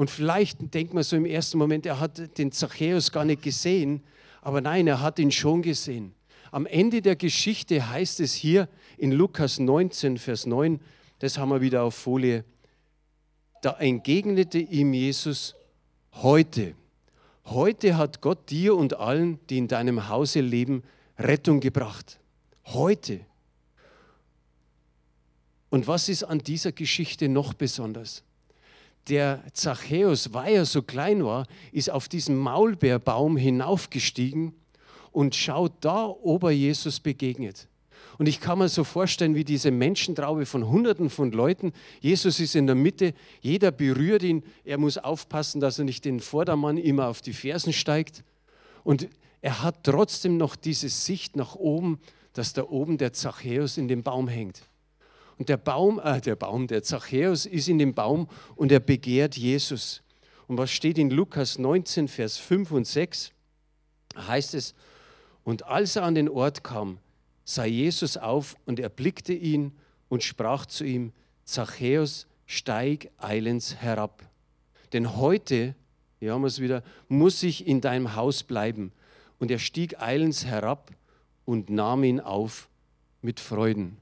Und 0.00 0.08
vielleicht 0.08 0.72
denkt 0.72 0.94
man 0.94 1.02
so 1.02 1.14
im 1.14 1.26
ersten 1.26 1.58
Moment, 1.58 1.84
er 1.84 2.00
hat 2.00 2.38
den 2.38 2.52
Zachäus 2.52 3.12
gar 3.12 3.26
nicht 3.26 3.42
gesehen, 3.42 4.02
aber 4.40 4.62
nein, 4.62 4.86
er 4.86 5.02
hat 5.02 5.18
ihn 5.18 5.30
schon 5.30 5.60
gesehen. 5.60 6.14
Am 6.50 6.64
Ende 6.64 7.02
der 7.02 7.16
Geschichte 7.16 7.86
heißt 7.86 8.20
es 8.20 8.32
hier 8.32 8.66
in 8.96 9.12
Lukas 9.12 9.58
19, 9.58 10.16
Vers 10.16 10.46
9, 10.46 10.80
das 11.18 11.36
haben 11.36 11.50
wir 11.50 11.60
wieder 11.60 11.82
auf 11.82 11.94
Folie, 11.94 12.46
da 13.60 13.72
entgegnete 13.72 14.56
ihm 14.60 14.94
Jesus, 14.94 15.54
heute, 16.14 16.74
heute 17.44 17.98
hat 17.98 18.22
Gott 18.22 18.48
dir 18.48 18.76
und 18.76 18.94
allen, 18.94 19.38
die 19.50 19.58
in 19.58 19.68
deinem 19.68 20.08
Hause 20.08 20.40
leben, 20.40 20.82
Rettung 21.18 21.60
gebracht. 21.60 22.18
Heute. 22.64 23.20
Und 25.68 25.86
was 25.86 26.08
ist 26.08 26.24
an 26.24 26.38
dieser 26.38 26.72
Geschichte 26.72 27.28
noch 27.28 27.52
besonders? 27.52 28.24
Der 29.08 29.42
Zachäus, 29.52 30.32
weil 30.32 30.54
er 30.54 30.66
so 30.66 30.82
klein 30.82 31.24
war, 31.24 31.46
ist 31.72 31.90
auf 31.90 32.08
diesen 32.08 32.36
Maulbeerbaum 32.36 33.36
hinaufgestiegen 33.36 34.54
und 35.10 35.34
schaut 35.34 35.72
da, 35.80 36.06
ob 36.06 36.44
er 36.44 36.50
Jesus 36.50 37.00
begegnet. 37.00 37.66
Und 38.18 38.26
ich 38.26 38.40
kann 38.40 38.58
mir 38.58 38.68
so 38.68 38.84
vorstellen, 38.84 39.34
wie 39.34 39.44
diese 39.44 39.70
Menschentraube 39.70 40.44
von 40.44 40.68
Hunderten 40.68 41.08
von 41.08 41.32
Leuten, 41.32 41.72
Jesus 42.00 42.38
ist 42.38 42.54
in 42.54 42.66
der 42.66 42.76
Mitte, 42.76 43.14
jeder 43.40 43.70
berührt 43.70 44.22
ihn, 44.22 44.42
er 44.64 44.78
muss 44.78 44.98
aufpassen, 44.98 45.60
dass 45.60 45.78
er 45.78 45.86
nicht 45.86 46.04
den 46.04 46.20
Vordermann 46.20 46.76
immer 46.76 47.08
auf 47.08 47.22
die 47.22 47.32
Fersen 47.32 47.72
steigt. 47.72 48.22
Und 48.84 49.08
er 49.40 49.62
hat 49.62 49.84
trotzdem 49.84 50.36
noch 50.36 50.54
diese 50.54 50.88
Sicht 50.88 51.34
nach 51.34 51.54
oben, 51.54 51.98
dass 52.34 52.52
da 52.52 52.64
oben 52.64 52.98
der 52.98 53.12
Zachäus 53.12 53.78
in 53.78 53.88
dem 53.88 54.02
Baum 54.02 54.28
hängt. 54.28 54.68
Und 55.40 55.48
der 55.48 55.56
Baum, 55.56 55.98
äh, 56.04 56.20
der 56.20 56.36
Baum, 56.36 56.66
der 56.66 56.82
Zachäus 56.82 57.46
ist 57.46 57.66
in 57.66 57.78
dem 57.78 57.94
Baum 57.94 58.28
und 58.56 58.70
er 58.70 58.78
begehrt 58.78 59.38
Jesus. 59.38 60.02
Und 60.46 60.58
was 60.58 60.70
steht 60.70 60.98
in 60.98 61.08
Lukas 61.08 61.58
19, 61.58 62.08
Vers 62.08 62.36
5 62.36 62.70
und 62.72 62.86
6? 62.86 63.32
Heißt 64.18 64.52
es, 64.52 64.74
und 65.42 65.64
als 65.64 65.96
er 65.96 66.02
an 66.02 66.14
den 66.14 66.28
Ort 66.28 66.62
kam, 66.62 66.98
sah 67.42 67.64
Jesus 67.64 68.18
auf 68.18 68.54
und 68.66 68.80
erblickte 68.80 69.32
ihn 69.32 69.72
und 70.10 70.22
sprach 70.22 70.66
zu 70.66 70.84
ihm, 70.84 71.14
Zachäus, 71.44 72.26
steig 72.44 73.10
eilends 73.16 73.76
herab. 73.76 74.28
Denn 74.92 75.16
heute, 75.16 75.74
hier 76.18 76.34
haben 76.34 76.42
wir 76.42 76.48
es 76.48 76.60
wieder, 76.60 76.82
muss 77.08 77.42
ich 77.42 77.66
in 77.66 77.80
deinem 77.80 78.14
Haus 78.14 78.42
bleiben. 78.42 78.92
Und 79.38 79.50
er 79.50 79.58
stieg 79.58 80.02
eilends 80.02 80.44
herab 80.44 80.90
und 81.46 81.70
nahm 81.70 82.04
ihn 82.04 82.20
auf 82.20 82.68
mit 83.22 83.40
Freuden. 83.40 83.96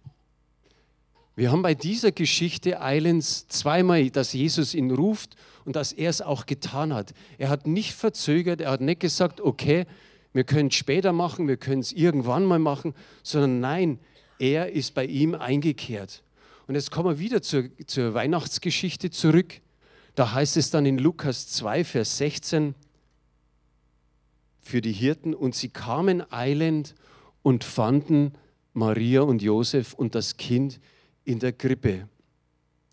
Wir 1.38 1.52
haben 1.52 1.62
bei 1.62 1.76
dieser 1.76 2.10
Geschichte 2.10 2.82
eilends 2.82 3.46
zweimal, 3.46 4.10
dass 4.10 4.32
Jesus 4.32 4.74
ihn 4.74 4.90
ruft 4.90 5.36
und 5.64 5.76
dass 5.76 5.92
er 5.92 6.10
es 6.10 6.20
auch 6.20 6.46
getan 6.46 6.92
hat. 6.92 7.14
Er 7.38 7.48
hat 7.48 7.64
nicht 7.64 7.94
verzögert, 7.94 8.60
er 8.60 8.72
hat 8.72 8.80
nicht 8.80 8.98
gesagt, 8.98 9.40
okay, 9.40 9.86
wir 10.32 10.42
können 10.42 10.66
es 10.66 10.74
später 10.74 11.12
machen, 11.12 11.46
wir 11.46 11.56
können 11.56 11.80
es 11.80 11.92
irgendwann 11.92 12.44
mal 12.44 12.58
machen, 12.58 12.92
sondern 13.22 13.60
nein, 13.60 14.00
er 14.40 14.72
ist 14.72 14.94
bei 14.94 15.04
ihm 15.04 15.36
eingekehrt. 15.36 16.24
Und 16.66 16.74
jetzt 16.74 16.90
kommen 16.90 17.08
wir 17.08 17.20
wieder 17.20 17.40
zur, 17.40 17.66
zur 17.86 18.14
Weihnachtsgeschichte 18.14 19.12
zurück. 19.12 19.60
Da 20.16 20.32
heißt 20.32 20.56
es 20.56 20.72
dann 20.72 20.86
in 20.86 20.98
Lukas 20.98 21.46
2, 21.50 21.84
Vers 21.84 22.18
16, 22.18 22.74
für 24.60 24.80
die 24.80 24.90
Hirten 24.90 25.34
und 25.34 25.54
sie 25.54 25.68
kamen 25.68 26.32
eilend 26.32 26.96
und 27.42 27.62
fanden 27.62 28.32
Maria 28.72 29.20
und 29.20 29.40
Josef 29.40 29.94
und 29.94 30.16
das 30.16 30.36
Kind 30.36 30.80
in 31.28 31.38
der 31.38 31.52
Krippe. 31.52 32.08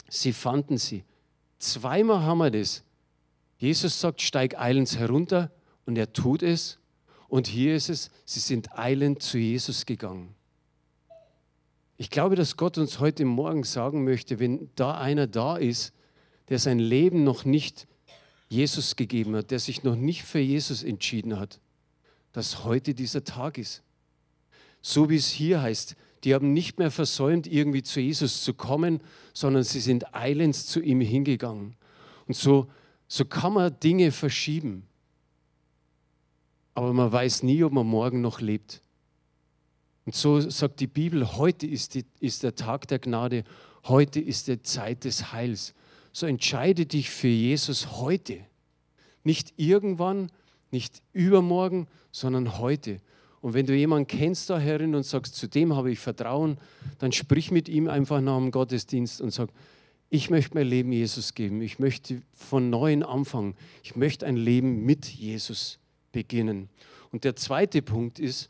Sie 0.10 0.34
fanden 0.34 0.78
sie. 0.78 1.06
Zweimal 1.58 2.22
haben 2.22 2.40
wir 2.40 2.52
das. 2.52 2.84
Jesus 3.58 4.02
sagt, 4.02 4.22
steig 4.22 4.60
eilends 4.60 4.98
herunter 4.98 5.52
und 5.86 5.98
er 5.98 6.12
tut 6.12 6.44
es. 6.44 6.78
Und 7.30 7.48
hier 7.48 7.76
ist 7.76 7.90
es, 7.90 8.12
sie 8.26 8.42
sind 8.42 8.78
eilend 8.78 9.24
zu 9.24 9.38
Jesus 9.38 9.86
gegangen. 9.86 10.36
Ich 11.96 12.10
glaube, 12.10 12.36
dass 12.36 12.58
Gott 12.58 12.78
uns 12.78 13.00
heute 13.00 13.24
Morgen 13.24 13.64
sagen 13.64 14.04
möchte, 14.04 14.38
wenn 14.38 14.70
da 14.76 14.98
einer 14.98 15.28
da 15.28 15.56
ist, 15.56 15.94
der 16.50 16.60
sein 16.60 16.78
Leben 16.78 17.24
noch 17.24 17.46
nicht 17.46 17.88
Jesus 18.50 18.98
gegeben 18.98 19.38
hat, 19.38 19.50
der 19.50 19.60
sich 19.60 19.84
noch 19.84 19.96
nicht 19.96 20.24
für 20.24 20.40
Jesus 20.40 20.84
entschieden 20.84 21.40
hat, 21.40 21.62
dass 22.34 22.66
heute 22.66 22.94
dieser 22.94 23.24
Tag 23.24 23.58
ist. 23.58 23.82
So 24.82 25.10
wie 25.10 25.16
es 25.16 25.30
hier 25.30 25.62
heißt, 25.62 25.96
die 26.26 26.34
haben 26.34 26.54
nicht 26.54 26.80
mehr 26.80 26.90
versäumt, 26.90 27.46
irgendwie 27.46 27.84
zu 27.84 28.00
Jesus 28.00 28.44
zu 28.44 28.56
kommen, 28.56 29.00
sondern 29.34 29.64
sie 29.64 29.80
sind 29.80 30.16
eilends 30.16 30.66
zu 30.66 30.82
ihm 30.82 31.00
hingegangen. 31.00 31.76
Und 32.28 32.36
so, 32.36 32.68
so 33.08 33.26
kann 33.26 33.54
man 33.54 33.80
Dinge 33.80 34.12
verschieben. 34.12 34.88
Aber 36.74 36.92
man 36.94 37.12
weiß 37.12 37.44
nie, 37.44 37.64
ob 37.64 37.74
man 37.74 37.86
morgen 37.86 38.22
noch 38.22 38.42
lebt. 38.42 38.82
Und 40.06 40.16
so 40.16 40.40
sagt 40.42 40.80
die 40.80 40.88
Bibel, 40.88 41.38
heute 41.38 41.68
ist, 41.68 41.94
die, 41.94 42.06
ist 42.20 42.42
der 42.42 42.56
Tag 42.56 42.88
der 42.88 43.00
Gnade, 43.00 43.44
heute 43.84 44.20
ist 44.20 44.48
die 44.48 44.62
Zeit 44.62 45.04
des 45.04 45.32
Heils. 45.32 45.76
So 46.12 46.26
entscheide 46.26 46.88
dich 46.88 47.12
für 47.12 47.28
Jesus 47.28 47.92
heute. 48.00 48.40
Nicht 49.24 49.54
irgendwann, 49.58 50.32
nicht 50.72 51.04
übermorgen, 51.14 51.88
sondern 52.12 52.58
heute. 52.58 53.00
Und 53.46 53.54
wenn 53.54 53.68
du 53.68 53.76
jemanden 53.76 54.08
kennst 54.08 54.50
da 54.50 54.58
herin 54.58 54.96
und 54.96 55.04
sagst, 55.04 55.36
zu 55.36 55.48
dem 55.48 55.76
habe 55.76 55.92
ich 55.92 56.00
Vertrauen, 56.00 56.58
dann 56.98 57.12
sprich 57.12 57.52
mit 57.52 57.70
ihm 57.70 57.88
einfach 57.88 58.20
nach 58.20 58.40
dem 58.40 58.50
Gottesdienst 58.50 59.22
und 59.22 59.30
sag, 59.30 59.52
ich 60.10 60.32
möchte 60.32 60.56
mein 60.56 60.66
Leben 60.66 60.92
Jesus 60.92 61.36
geben. 61.36 61.62
Ich 61.62 61.78
möchte 61.78 62.24
von 62.34 62.72
neuem 62.72 63.04
anfangen. 63.04 63.54
Ich 63.84 63.96
möchte 63.96 64.26
ein 64.26 64.36
Leben 64.36 64.84
mit 64.84 65.06
Jesus 65.06 65.78
beginnen. 66.12 66.70
Und 67.12 67.24
der 67.24 67.36
zweite 67.36 67.84
Punkt 67.84 68.18
ist, 68.18 68.50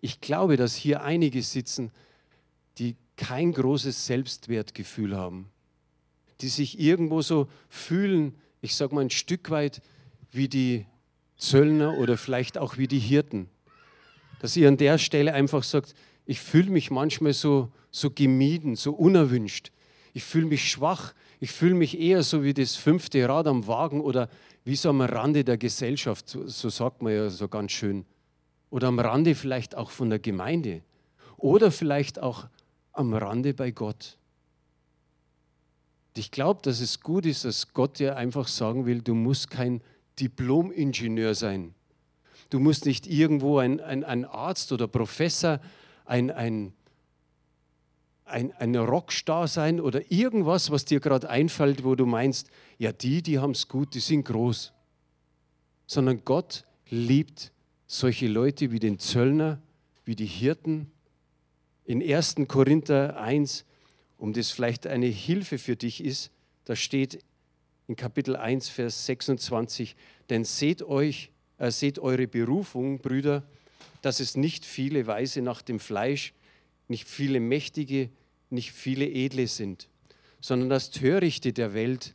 ich 0.00 0.20
glaube, 0.20 0.56
dass 0.56 0.74
hier 0.74 1.04
einige 1.04 1.40
sitzen, 1.40 1.92
die 2.78 2.96
kein 3.16 3.52
großes 3.52 4.06
Selbstwertgefühl 4.06 5.16
haben, 5.16 5.50
die 6.40 6.48
sich 6.48 6.80
irgendwo 6.80 7.22
so 7.22 7.46
fühlen, 7.68 8.34
ich 8.60 8.74
sage 8.74 8.92
mal 8.92 9.02
ein 9.02 9.10
Stück 9.10 9.50
weit 9.50 9.82
wie 10.32 10.48
die 10.48 10.84
Zöllner 11.36 11.98
oder 11.98 12.16
vielleicht 12.16 12.58
auch 12.58 12.78
wie 12.78 12.88
die 12.88 12.98
Hirten. 12.98 13.48
Dass 14.40 14.56
ihr 14.56 14.68
an 14.68 14.76
der 14.76 14.98
Stelle 14.98 15.34
einfach 15.34 15.62
sagt, 15.62 15.94
ich 16.24 16.40
fühle 16.40 16.70
mich 16.70 16.90
manchmal 16.90 17.32
so, 17.32 17.70
so 17.90 18.10
gemieden, 18.10 18.76
so 18.76 18.92
unerwünscht. 18.92 19.70
Ich 20.12 20.24
fühle 20.24 20.46
mich 20.46 20.68
schwach. 20.70 21.14
Ich 21.40 21.52
fühle 21.52 21.74
mich 21.74 21.98
eher 21.98 22.22
so 22.22 22.42
wie 22.42 22.54
das 22.54 22.76
fünfte 22.76 23.28
Rad 23.28 23.46
am 23.46 23.66
Wagen 23.66 24.00
oder 24.00 24.28
wie 24.64 24.76
so 24.76 24.88
am 24.88 25.00
Rande 25.00 25.44
der 25.44 25.58
Gesellschaft, 25.58 26.28
so, 26.28 26.46
so 26.48 26.68
sagt 26.70 27.02
man 27.02 27.12
ja 27.12 27.30
so 27.30 27.48
ganz 27.48 27.72
schön. 27.72 28.04
Oder 28.70 28.88
am 28.88 28.98
Rande 28.98 29.34
vielleicht 29.34 29.76
auch 29.76 29.90
von 29.90 30.10
der 30.10 30.18
Gemeinde. 30.18 30.82
Oder 31.36 31.70
vielleicht 31.70 32.20
auch 32.20 32.48
am 32.92 33.14
Rande 33.14 33.54
bei 33.54 33.70
Gott. 33.70 34.18
Ich 36.16 36.30
glaube, 36.30 36.62
dass 36.62 36.80
es 36.80 37.00
gut 37.00 37.26
ist, 37.26 37.44
dass 37.44 37.74
Gott 37.74 37.98
dir 37.98 38.16
einfach 38.16 38.48
sagen 38.48 38.86
will, 38.86 39.02
du 39.02 39.14
musst 39.14 39.50
kein 39.50 39.82
Diplom-Ingenieur 40.20 41.34
sein. 41.34 41.74
Du 42.50 42.60
musst 42.60 42.86
nicht 42.86 43.06
irgendwo 43.06 43.58
ein, 43.58 43.80
ein, 43.80 44.04
ein 44.04 44.24
Arzt 44.24 44.72
oder 44.72 44.86
Professor, 44.86 45.60
ein, 46.04 46.30
ein, 46.30 46.72
ein, 48.24 48.52
ein 48.52 48.76
Rockstar 48.76 49.48
sein 49.48 49.80
oder 49.80 50.10
irgendwas, 50.10 50.70
was 50.70 50.84
dir 50.84 51.00
gerade 51.00 51.28
einfällt, 51.28 51.84
wo 51.84 51.94
du 51.94 52.06
meinst, 52.06 52.50
ja, 52.78 52.92
die, 52.92 53.22
die 53.22 53.38
haben 53.38 53.52
es 53.52 53.68
gut, 53.68 53.94
die 53.94 54.00
sind 54.00 54.24
groß. 54.24 54.72
Sondern 55.86 56.24
Gott 56.24 56.64
liebt 56.88 57.52
solche 57.86 58.28
Leute 58.28 58.72
wie 58.72 58.80
den 58.80 58.98
Zöllner, 58.98 59.60
wie 60.04 60.16
die 60.16 60.26
Hirten. 60.26 60.90
In 61.84 62.02
1. 62.02 62.36
Korinther 62.48 63.18
1, 63.18 63.64
um 64.18 64.32
das 64.32 64.50
vielleicht 64.50 64.86
eine 64.86 65.06
Hilfe 65.06 65.58
für 65.58 65.76
dich 65.76 66.02
ist, 66.02 66.30
da 66.64 66.74
steht 66.74 67.22
in 67.88 67.96
Kapitel 67.96 68.36
1, 68.36 68.68
Vers 68.68 69.06
26, 69.06 69.96
denn 70.28 70.44
seht 70.44 70.82
euch, 70.82 71.30
äh, 71.58 71.70
seht 71.70 71.98
eure 71.98 72.26
Berufung, 72.26 72.98
Brüder, 72.98 73.44
dass 74.02 74.20
es 74.20 74.36
nicht 74.36 74.64
viele 74.64 75.06
Weise 75.06 75.40
nach 75.42 75.62
dem 75.62 75.78
Fleisch, 75.78 76.32
nicht 76.88 77.08
viele 77.08 77.40
Mächtige, 77.40 78.10
nicht 78.50 78.72
viele 78.72 79.06
Edle 79.08 79.46
sind, 79.46 79.88
sondern 80.40 80.68
das 80.68 80.90
Törichte 80.90 81.52
der 81.52 81.74
Welt 81.74 82.14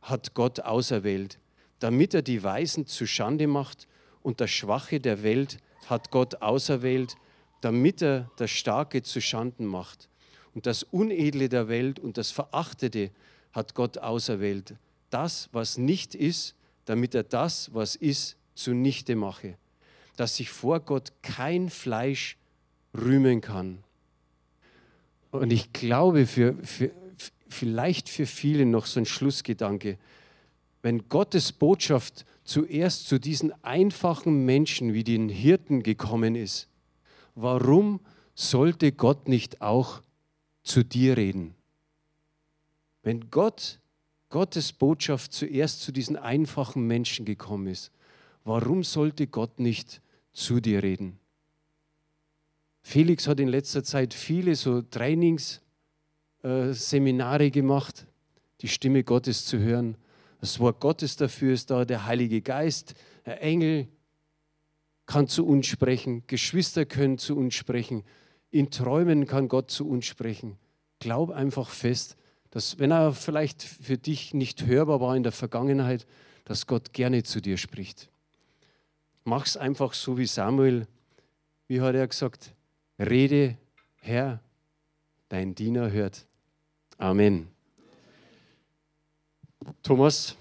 hat 0.00 0.34
Gott 0.34 0.60
auserwählt, 0.60 1.38
damit 1.78 2.14
er 2.14 2.22
die 2.22 2.42
Weisen 2.42 2.86
zu 2.86 3.06
Schande 3.06 3.46
macht 3.46 3.88
und 4.22 4.40
das 4.40 4.50
Schwache 4.50 5.00
der 5.00 5.22
Welt 5.22 5.58
hat 5.86 6.10
Gott 6.10 6.42
auserwählt, 6.42 7.16
damit 7.60 8.02
er 8.02 8.30
das 8.36 8.50
Starke 8.50 9.02
zu 9.02 9.20
Schanden 9.20 9.66
macht. 9.66 10.08
Und 10.54 10.66
das 10.66 10.82
Unedle 10.82 11.48
der 11.48 11.68
Welt 11.68 11.98
und 11.98 12.18
das 12.18 12.30
Verachtete 12.30 13.10
hat 13.52 13.74
Gott 13.74 13.98
auserwählt, 13.98 14.74
das, 15.12 15.48
was 15.52 15.78
nicht 15.78 16.14
ist, 16.14 16.54
damit 16.84 17.14
er 17.14 17.22
das, 17.22 17.74
was 17.74 17.96
ist, 17.96 18.36
zunichte 18.54 19.16
mache, 19.16 19.56
dass 20.16 20.36
sich 20.36 20.50
vor 20.50 20.80
Gott 20.80 21.12
kein 21.22 21.70
Fleisch 21.70 22.36
rühmen 22.94 23.40
kann. 23.40 23.78
Und 25.30 25.52
ich 25.52 25.72
glaube, 25.72 26.26
für, 26.26 26.54
für, 26.62 26.90
vielleicht 27.48 28.08
für 28.08 28.26
viele 28.26 28.66
noch 28.66 28.86
so 28.86 29.00
ein 29.00 29.06
Schlussgedanke, 29.06 29.98
wenn 30.82 31.08
Gottes 31.08 31.52
Botschaft 31.52 32.26
zuerst 32.44 33.06
zu 33.06 33.18
diesen 33.18 33.52
einfachen 33.62 34.44
Menschen 34.44 34.92
wie 34.94 35.04
den 35.04 35.28
Hirten 35.28 35.82
gekommen 35.82 36.34
ist, 36.34 36.68
warum 37.34 38.00
sollte 38.34 38.92
Gott 38.92 39.28
nicht 39.28 39.62
auch 39.62 40.02
zu 40.64 40.84
dir 40.84 41.16
reden? 41.16 41.54
Wenn 43.02 43.30
Gott 43.30 43.78
Gottes 44.32 44.72
Botschaft 44.72 45.32
zuerst 45.34 45.82
zu 45.82 45.92
diesen 45.92 46.16
einfachen 46.16 46.86
Menschen 46.86 47.26
gekommen 47.26 47.66
ist, 47.66 47.92
warum 48.44 48.82
sollte 48.82 49.26
Gott 49.26 49.60
nicht 49.60 50.00
zu 50.32 50.58
dir 50.58 50.82
reden? 50.82 51.18
Felix 52.80 53.28
hat 53.28 53.40
in 53.40 53.48
letzter 53.48 53.84
Zeit 53.84 54.14
viele 54.14 54.56
so 54.56 54.80
Trainingsseminare 54.80 57.44
äh, 57.44 57.50
gemacht, 57.50 58.06
die 58.62 58.68
Stimme 58.68 59.04
Gottes 59.04 59.44
zu 59.44 59.58
hören. 59.58 59.98
Das 60.40 60.58
Wort 60.58 60.80
Gottes 60.80 61.16
dafür 61.16 61.52
ist 61.52 61.70
da, 61.70 61.84
der 61.84 62.06
Heilige 62.06 62.40
Geist, 62.40 62.94
der 63.26 63.42
Engel 63.42 63.86
kann 65.04 65.28
zu 65.28 65.46
uns 65.46 65.66
sprechen, 65.66 66.22
Geschwister 66.26 66.86
können 66.86 67.18
zu 67.18 67.36
uns 67.36 67.54
sprechen, 67.54 68.02
in 68.50 68.70
Träumen 68.70 69.26
kann 69.26 69.48
Gott 69.48 69.70
zu 69.70 69.86
uns 69.86 70.06
sprechen. 70.06 70.56
Glaub 71.00 71.28
einfach 71.30 71.68
fest, 71.68 72.16
dass 72.52 72.78
wenn 72.78 72.92
er 72.92 73.12
vielleicht 73.12 73.62
für 73.62 73.96
dich 73.96 74.34
nicht 74.34 74.66
hörbar 74.66 75.00
war 75.00 75.16
in 75.16 75.22
der 75.22 75.32
Vergangenheit, 75.32 76.06
dass 76.44 76.66
Gott 76.66 76.92
gerne 76.92 77.22
zu 77.22 77.40
dir 77.40 77.56
spricht. 77.56 78.10
Mach 79.24 79.46
es 79.46 79.56
einfach 79.56 79.94
so 79.94 80.18
wie 80.18 80.26
Samuel. 80.26 80.86
Wie 81.66 81.80
hat 81.80 81.94
er 81.94 82.06
gesagt? 82.06 82.52
Rede, 82.98 83.56
Herr, 83.96 84.40
dein 85.30 85.54
Diener 85.54 85.90
hört. 85.90 86.26
Amen. 86.98 87.48
Thomas. 89.82 90.36